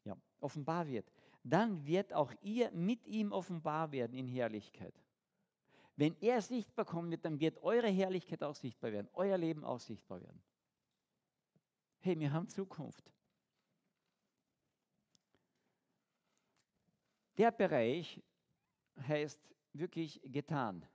ja, 0.04 0.16
offenbar 0.40 0.86
wird, 0.86 1.10
dann 1.42 1.86
wird 1.86 2.12
auch 2.12 2.32
ihr 2.42 2.70
mit 2.72 3.06
ihm 3.06 3.32
offenbar 3.32 3.92
werden 3.92 4.14
in 4.16 4.26
Herrlichkeit. 4.26 4.94
Wenn 5.96 6.16
er 6.20 6.40
sichtbar 6.40 6.84
kommen 6.84 7.10
wird, 7.10 7.24
dann 7.24 7.38
wird 7.38 7.62
eure 7.62 7.88
Herrlichkeit 7.88 8.42
auch 8.42 8.54
sichtbar 8.54 8.92
werden, 8.92 9.08
euer 9.12 9.36
Leben 9.36 9.64
auch 9.64 9.80
sichtbar 9.80 10.20
werden. 10.20 10.42
Hey, 12.00 12.18
wir 12.18 12.32
haben 12.32 12.48
Zukunft. 12.48 13.12
Der 17.36 17.50
Bereich 17.50 18.22
heißt 19.06 19.38
wirklich 19.72 20.20
getan. 20.24 20.86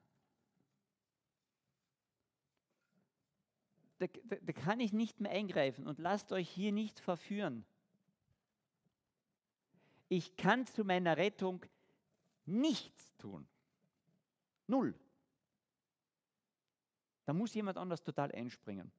Da, 4.24 4.36
da, 4.42 4.54
kann 4.54 4.80
ich 4.80 4.94
nicht 4.94 5.20
mehr 5.20 5.32
eingreifen 5.32 5.88
und 5.88 6.00
lasst 6.00 6.32
euch 6.32 6.50
hier 6.50 6.72
nicht 6.72 7.00
verführen. 7.00 7.66
Ich 10.10 10.36
kann 10.36 10.68
zu 10.68 10.84
meiner 10.84 11.18
Rettung 11.18 11.66
nichts 12.46 13.16
tun. 13.18 13.48
Null. 14.68 14.94
Da 17.26 17.34
muss 17.34 17.54
jemand 17.54 17.78
anders 17.78 18.04
total 18.04 18.32
einspringen. 18.32 18.92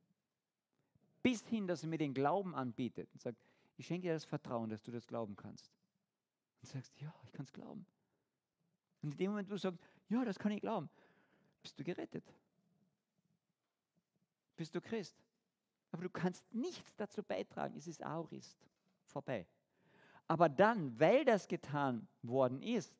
Bis 1.22 1.46
hin, 1.46 1.66
dass 1.66 1.82
er 1.82 1.88
mir 1.88 1.98
den 1.98 2.14
Glauben 2.14 2.54
anbietet 2.54 3.08
und 3.12 3.20
sagt, 3.20 3.38
ich 3.76 3.86
schenke 3.86 4.08
dir 4.08 4.14
das 4.14 4.24
Vertrauen, 4.24 4.70
dass 4.70 4.82
du 4.82 4.90
das 4.90 5.06
glauben 5.06 5.36
kannst. 5.36 5.70
Und 6.62 6.68
sagst, 6.68 6.98
ja, 7.00 7.14
ich 7.24 7.32
kann 7.32 7.44
es 7.44 7.52
glauben. 7.52 7.86
Und 9.02 9.12
in 9.12 9.18
dem 9.18 9.30
Moment, 9.30 9.48
wo 9.48 9.54
du 9.54 9.58
sagst, 9.58 9.80
ja, 10.08 10.24
das 10.24 10.38
kann 10.38 10.52
ich 10.52 10.60
glauben, 10.60 10.88
bist 11.62 11.78
du 11.78 11.84
gerettet. 11.84 12.24
Bist 14.56 14.74
du 14.74 14.80
Christ. 14.80 15.16
Aber 15.92 16.02
du 16.02 16.10
kannst 16.10 16.44
nichts 16.52 16.94
dazu 16.96 17.22
beitragen, 17.22 17.76
es 17.76 17.86
ist 17.86 18.04
Aurist, 18.04 18.58
vorbei. 19.04 19.46
Aber 20.26 20.48
dann, 20.48 20.98
weil 20.98 21.24
das 21.24 21.46
getan 21.46 22.08
worden 22.22 22.60
ist, 22.62 22.94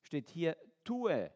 steht 0.00 0.30
hier, 0.30 0.56
tue. 0.84 1.30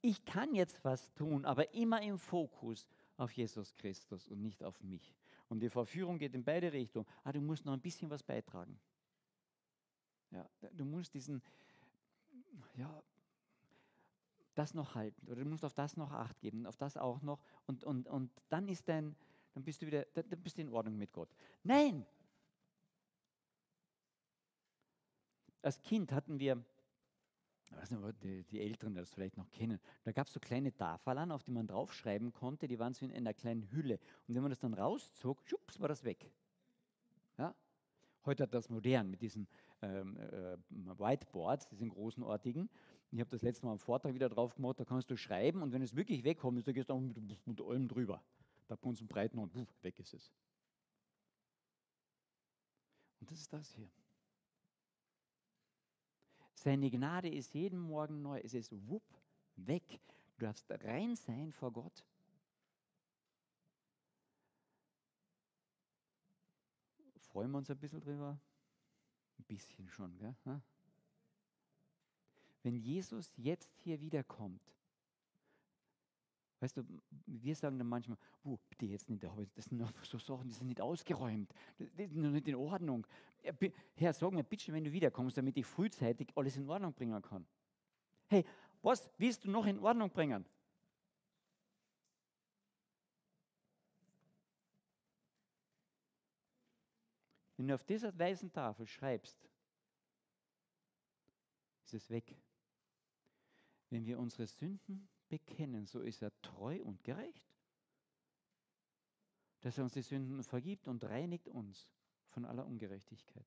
Ich 0.00 0.24
kann 0.24 0.54
jetzt 0.54 0.82
was 0.84 1.12
tun, 1.14 1.44
aber 1.44 1.74
immer 1.74 2.00
im 2.00 2.18
Fokus 2.18 2.86
auf 3.16 3.32
Jesus 3.32 3.74
Christus 3.74 4.28
und 4.28 4.40
nicht 4.40 4.62
auf 4.62 4.80
mich. 4.82 5.14
Und 5.48 5.60
die 5.60 5.68
Verführung 5.68 6.18
geht 6.18 6.34
in 6.34 6.44
beide 6.44 6.72
Richtungen. 6.72 7.06
Ah, 7.24 7.32
du 7.32 7.40
musst 7.40 7.66
noch 7.66 7.72
ein 7.72 7.80
bisschen 7.80 8.08
was 8.08 8.22
beitragen. 8.22 8.80
Ja, 10.30 10.48
du 10.72 10.84
musst 10.84 11.12
diesen, 11.12 11.42
ja, 12.76 13.02
das 14.54 14.74
noch 14.74 14.94
halten 14.94 15.26
oder 15.28 15.42
du 15.42 15.48
musst 15.48 15.64
auf 15.64 15.74
das 15.74 15.96
noch 15.96 16.10
Acht 16.12 16.40
geben, 16.40 16.66
auf 16.66 16.76
das 16.76 16.96
auch 16.96 17.22
noch 17.22 17.42
und, 17.66 17.84
und, 17.84 18.08
und 18.08 18.30
dann 18.48 18.68
ist 18.68 18.88
dein, 18.88 19.16
dann 19.54 19.64
bist 19.64 19.82
du 19.82 19.86
wieder, 19.86 20.04
dann 20.14 20.42
bist 20.42 20.58
du 20.58 20.62
in 20.62 20.68
Ordnung 20.70 20.96
mit 20.96 21.12
Gott. 21.12 21.28
Nein! 21.62 22.06
Als 25.62 25.80
Kind 25.82 26.10
hatten 26.12 26.38
wir, 26.38 26.64
ich 27.64 27.72
weiß 27.72 27.90
nicht, 27.90 28.22
die, 28.22 28.44
die 28.44 28.60
Älteren 28.60 28.94
das 28.94 29.10
vielleicht 29.10 29.36
noch 29.36 29.50
kennen, 29.50 29.78
da 30.04 30.12
gab 30.12 30.26
es 30.26 30.32
so 30.32 30.40
kleine 30.40 30.74
Tafeln, 30.74 31.30
auf 31.30 31.42
die 31.42 31.52
man 31.52 31.66
draufschreiben 31.66 32.32
konnte, 32.32 32.66
die 32.66 32.78
waren 32.78 32.94
so 32.94 33.04
in 33.04 33.12
einer 33.12 33.34
kleinen 33.34 33.70
Hülle. 33.70 33.98
Und 34.26 34.34
wenn 34.34 34.42
man 34.42 34.50
das 34.50 34.60
dann 34.60 34.74
rauszog, 34.74 35.42
schups, 35.42 35.78
war 35.78 35.88
das 35.88 36.02
weg. 36.04 36.32
Ja? 37.36 37.54
Heute 38.24 38.44
hat 38.44 38.54
das 38.54 38.68
modern 38.68 39.10
mit 39.10 39.22
diesen 39.22 39.46
ähm, 39.82 40.16
äh, 40.16 40.56
Whiteboards, 40.98 41.66
diesen 41.68 41.88
großen 41.88 42.22
Ortigen. 42.22 42.68
Ich 43.12 43.18
habe 43.18 43.30
das 43.30 43.42
letzte 43.42 43.66
Mal 43.66 43.72
am 43.72 43.78
Vortrag 43.78 44.14
wieder 44.14 44.28
drauf 44.28 44.54
gemacht, 44.54 44.78
da 44.78 44.84
kannst 44.84 45.10
du 45.10 45.16
schreiben 45.16 45.62
und 45.62 45.72
wenn 45.72 45.82
es 45.82 45.96
wirklich 45.96 46.22
wegkommt, 46.22 46.58
ist, 46.58 46.68
dann 46.68 46.74
gehst 46.74 46.90
du 46.90 46.94
auch 46.94 47.00
mit, 47.00 47.46
mit 47.46 47.60
allem 47.60 47.88
drüber. 47.88 48.22
Da 48.68 48.76
bei 48.76 48.88
uns 48.88 49.00
im 49.00 49.08
Breiten 49.08 49.38
und 49.38 49.52
weg 49.82 49.98
ist 49.98 50.14
es. 50.14 50.32
Und 53.20 53.30
das 53.30 53.40
ist 53.40 53.52
das 53.52 53.72
hier. 53.74 53.90
Seine 56.54 56.90
Gnade 56.90 57.28
ist 57.28 57.54
jeden 57.54 57.80
Morgen 57.80 58.22
neu. 58.22 58.38
Es 58.38 58.54
ist 58.54 58.70
wupp, 58.88 59.02
weg. 59.56 59.82
Du 60.36 60.44
darfst 60.44 60.70
rein 60.70 61.16
sein 61.16 61.52
vor 61.52 61.72
Gott. 61.72 62.04
Freuen 67.18 67.50
wir 67.50 67.58
uns 67.58 67.70
ein 67.70 67.78
bisschen 67.78 68.00
drüber? 68.00 68.38
Ein 69.38 69.44
bisschen 69.44 69.88
schon, 69.88 70.16
gell? 70.18 70.34
Wenn 72.62 72.76
Jesus 72.76 73.32
jetzt 73.36 73.74
hier 73.76 74.00
wiederkommt, 74.00 74.62
weißt 76.60 76.76
du, 76.76 76.84
wir 77.26 77.54
sagen 77.54 77.78
dann 77.78 77.88
manchmal, 77.88 78.18
oh, 78.44 78.58
bitte 78.68 78.84
jetzt 78.84 79.08
nicht, 79.08 79.24
das 79.54 79.64
sind 79.64 79.78
noch 79.78 79.92
so 80.04 80.18
Sachen, 80.18 80.48
die 80.48 80.54
sind 80.54 80.68
nicht 80.68 80.80
ausgeräumt, 80.80 81.54
das 81.78 82.10
ist 82.10 82.16
noch 82.16 82.30
nicht 82.30 82.48
in 82.48 82.56
Ordnung. 82.56 83.06
Herr, 83.94 84.12
sag 84.12 84.32
mir 84.32 84.44
bitte, 84.44 84.72
wenn 84.72 84.84
du 84.84 84.92
wiederkommst, 84.92 85.38
damit 85.38 85.56
ich 85.56 85.64
frühzeitig 85.64 86.28
alles 86.36 86.58
in 86.58 86.68
Ordnung 86.68 86.92
bringen 86.92 87.22
kann. 87.22 87.46
Hey, 88.28 88.44
was 88.82 89.10
willst 89.16 89.44
du 89.44 89.50
noch 89.50 89.64
in 89.64 89.78
Ordnung 89.78 90.10
bringen? 90.10 90.44
Wenn 97.56 97.68
du 97.68 97.74
auf 97.74 97.84
dieser 97.84 98.18
weißen 98.18 98.52
Tafel 98.52 98.86
schreibst, 98.86 99.48
ist 101.84 101.94
es 101.94 102.10
weg. 102.10 102.36
Wenn 103.90 104.06
wir 104.06 104.18
unsere 104.18 104.46
Sünden 104.46 105.08
bekennen, 105.28 105.86
so 105.86 106.00
ist 106.00 106.22
er 106.22 106.32
treu 106.42 106.80
und 106.82 107.02
gerecht, 107.04 107.54
dass 109.60 109.76
er 109.76 109.84
uns 109.84 109.92
die 109.92 110.02
Sünden 110.02 110.42
vergibt 110.42 110.88
und 110.88 111.04
reinigt 111.04 111.48
uns 111.48 111.88
von 112.28 112.44
aller 112.44 112.66
Ungerechtigkeit. 112.66 113.46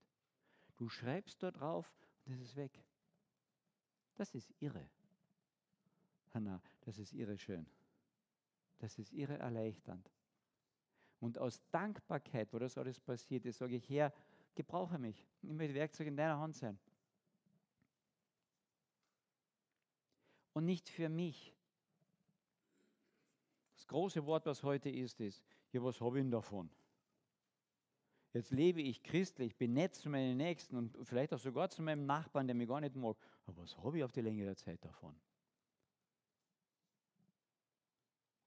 Du 0.78 0.90
schreibst 0.90 1.42
dort 1.42 1.60
drauf 1.60 1.92
und 2.26 2.34
es 2.34 2.42
ist 2.42 2.56
weg. 2.56 2.84
Das 4.16 4.36
ist 4.36 4.54
irre. 4.60 4.90
Hanna, 6.34 6.62
das 6.82 6.98
ist 6.98 7.14
irre 7.14 7.38
schön. 7.38 7.66
Das 8.80 9.00
ist 9.00 9.14
irre 9.14 9.38
erleichternd. 9.38 10.12
Und 11.20 11.38
aus 11.38 11.62
Dankbarkeit, 11.72 12.52
wo 12.52 12.60
das 12.60 12.78
alles 12.78 13.00
passiert 13.00 13.46
ist, 13.46 13.60
sage 13.60 13.78
ich, 13.78 13.90
Herr, 13.90 14.14
gebrauche 14.56 15.00
mich. 15.00 15.26
Ich 15.42 15.54
möchte 15.54 15.74
Werkzeug 15.74 16.08
in 16.08 16.18
deiner 16.18 16.38
Hand 16.38 16.56
sein. 16.56 16.78
Und 20.54 20.66
nicht 20.66 20.90
für 20.90 21.10
mich. 21.10 21.56
Das 23.76 23.88
große 23.88 24.26
Wort, 24.26 24.46
was 24.46 24.64
heute 24.64 24.90
ist, 24.90 25.20
ist, 25.20 25.44
ja, 25.72 25.84
was 25.84 26.00
habe 26.00 26.20
ich 26.20 26.24
denn 26.24 26.32
davon? 26.32 26.70
Jetzt 28.34 28.52
lebe 28.52 28.82
ich 28.82 29.04
christlich, 29.04 29.56
bin 29.58 29.74
nett 29.74 29.94
zu 29.96 30.10
meinen 30.10 30.38
Nächsten 30.38 30.76
und 30.76 30.98
vielleicht 31.04 31.34
auch 31.34 31.40
sogar 31.40 31.70
zu 31.70 31.82
meinem 31.82 32.06
Nachbarn, 32.06 32.48
der 32.48 32.56
mich 32.56 32.68
gar 32.68 32.82
nicht 32.82 32.96
mag. 32.96 33.18
Aber 33.46 33.62
was 33.62 33.78
habe 33.78 33.98
ich 33.98 34.04
auf 34.04 34.12
die 34.12 34.22
Länge 34.22 34.44
der 34.46 34.56
Zeit 34.56 34.84
davon? 34.84 35.16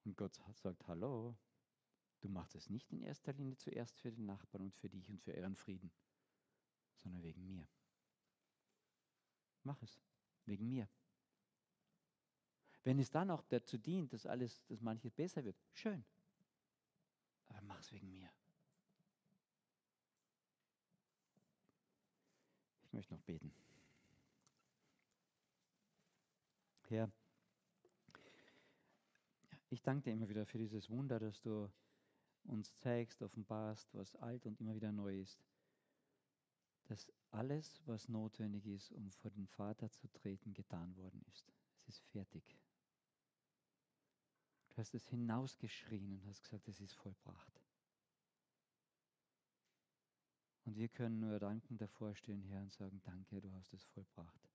Und 0.03 0.17
Gott 0.17 0.33
sagt, 0.53 0.87
hallo, 0.87 1.35
Du 2.21 2.29
machst 2.29 2.55
es 2.55 2.69
nicht 2.69 2.91
in 2.91 3.01
erster 3.01 3.33
Linie 3.33 3.57
zuerst 3.57 3.99
für 3.99 4.11
den 4.11 4.25
Nachbarn 4.25 4.63
und 4.63 4.75
für 4.75 4.89
dich 4.89 5.09
und 5.09 5.21
für 5.21 5.33
euren 5.33 5.55
Frieden, 5.55 5.91
sondern 6.95 7.21
wegen 7.23 7.45
mir. 7.45 7.67
Mach 9.63 9.81
es 9.83 10.01
wegen 10.45 10.67
mir. 10.67 10.89
Wenn 12.87 12.99
es 12.99 13.11
dann 13.11 13.29
auch 13.31 13.43
dazu 13.49 13.77
dient, 13.77 14.13
dass 14.13 14.25
alles, 14.25 14.63
dass 14.67 14.79
manches 14.79 15.11
besser 15.11 15.43
wird, 15.43 15.57
schön. 15.73 16.05
Aber 17.49 17.61
mach 17.63 17.81
es 17.81 17.91
wegen 17.91 18.09
mir. 18.13 18.31
Ich 22.83 22.93
möchte 22.93 23.13
noch 23.13 23.21
beten. 23.23 23.51
Herr, 26.87 27.11
ich 29.69 29.81
danke 29.81 30.03
dir 30.03 30.13
immer 30.13 30.29
wieder 30.29 30.45
für 30.45 30.57
dieses 30.57 30.89
Wunder, 30.89 31.19
dass 31.19 31.41
du 31.41 31.69
uns 32.45 32.73
zeigst, 32.77 33.21
offenbarst, 33.21 33.93
was 33.95 34.15
alt 34.15 34.45
und 34.45 34.61
immer 34.61 34.75
wieder 34.75 34.93
neu 34.93 35.19
ist. 35.19 35.43
Dass 36.85 37.11
alles, 37.31 37.81
was 37.85 38.07
notwendig 38.07 38.65
ist, 38.65 38.93
um 38.93 39.11
vor 39.11 39.31
den 39.31 39.47
Vater 39.47 39.91
zu 39.91 40.07
treten, 40.13 40.53
getan 40.53 40.95
worden 40.95 41.21
ist. 41.33 41.51
Es 41.85 41.95
ist 41.95 42.05
fertig. 42.05 42.56
Hast 44.77 44.93
es 44.93 45.07
hinausgeschrien 45.07 46.13
und 46.13 46.25
hast 46.27 46.43
gesagt, 46.43 46.67
es 46.67 46.79
ist 46.79 46.93
vollbracht. 46.93 47.61
Und 50.65 50.75
wir 50.75 50.87
können 50.87 51.19
nur 51.19 51.39
dankend 51.39 51.81
davor 51.81 52.13
stehen, 52.13 52.43
Herr, 52.43 52.61
und 52.61 52.71
sagen, 52.71 53.01
danke, 53.03 53.41
du 53.41 53.51
hast 53.53 53.73
es 53.73 53.83
vollbracht. 53.85 54.47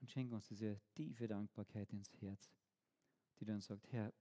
Und 0.00 0.10
schenk 0.10 0.32
uns 0.32 0.48
diese 0.48 0.82
tiefe 0.94 1.26
Dankbarkeit 1.28 1.90
ins 1.94 2.12
Herz, 2.20 2.52
die 3.40 3.46
dann 3.46 3.62
sagt, 3.62 3.90
Herr, 3.90 4.12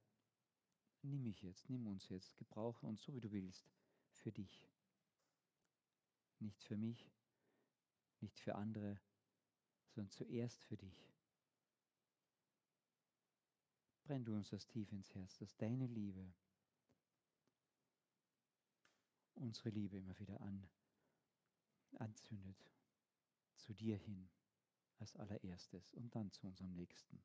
nimm 1.02 1.24
mich 1.24 1.42
jetzt, 1.42 1.70
nimm 1.70 1.88
uns 1.88 2.08
jetzt, 2.08 2.38
gebrauche 2.38 2.86
uns 2.86 3.02
so, 3.02 3.14
wie 3.14 3.20
du 3.20 3.32
willst, 3.32 3.70
für 4.14 4.32
dich. 4.32 4.66
Nicht 6.40 6.64
für 6.64 6.78
mich, 6.78 7.12
nicht 8.22 8.40
für 8.40 8.56
andere, 8.56 8.98
sondern 9.90 10.12
zuerst 10.12 10.64
für 10.64 10.78
dich. 10.78 11.11
Brenn 14.04 14.26
du 14.26 14.36
uns 14.36 14.50
das 14.50 14.68
tief 14.68 14.92
ins 14.92 15.14
Herz, 15.14 15.38
dass 15.38 15.56
deine 15.58 15.88
Liebe 15.88 16.34
unsere 19.36 19.70
Liebe 19.70 19.98
immer 19.98 20.18
wieder 20.20 20.40
an, 20.42 20.70
anzündet, 21.98 22.58
zu 23.58 23.74
dir 23.74 23.98
hin 23.98 24.30
als 25.00 25.16
allererstes 25.16 25.94
und 25.94 26.14
dann 26.16 26.32
zu 26.32 26.46
unserem 26.46 26.74
Nächsten. 26.74 27.22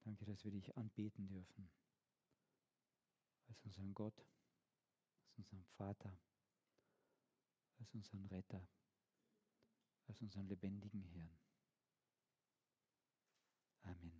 Danke, 0.00 0.24
dass 0.24 0.44
wir 0.44 0.50
dich 0.50 0.76
anbeten 0.76 1.28
dürfen. 1.28 1.70
Als 3.48 3.64
unseren 3.64 3.94
Gott, 3.94 4.26
als 5.26 5.38
unseren 5.38 5.64
Vater, 5.64 6.18
als 7.78 7.94
unseren 7.94 8.26
Retter, 8.26 8.66
als 10.06 10.20
unseren 10.20 10.48
lebendigen 10.48 11.02
Herrn. 11.02 11.47
Amén. 13.88 14.17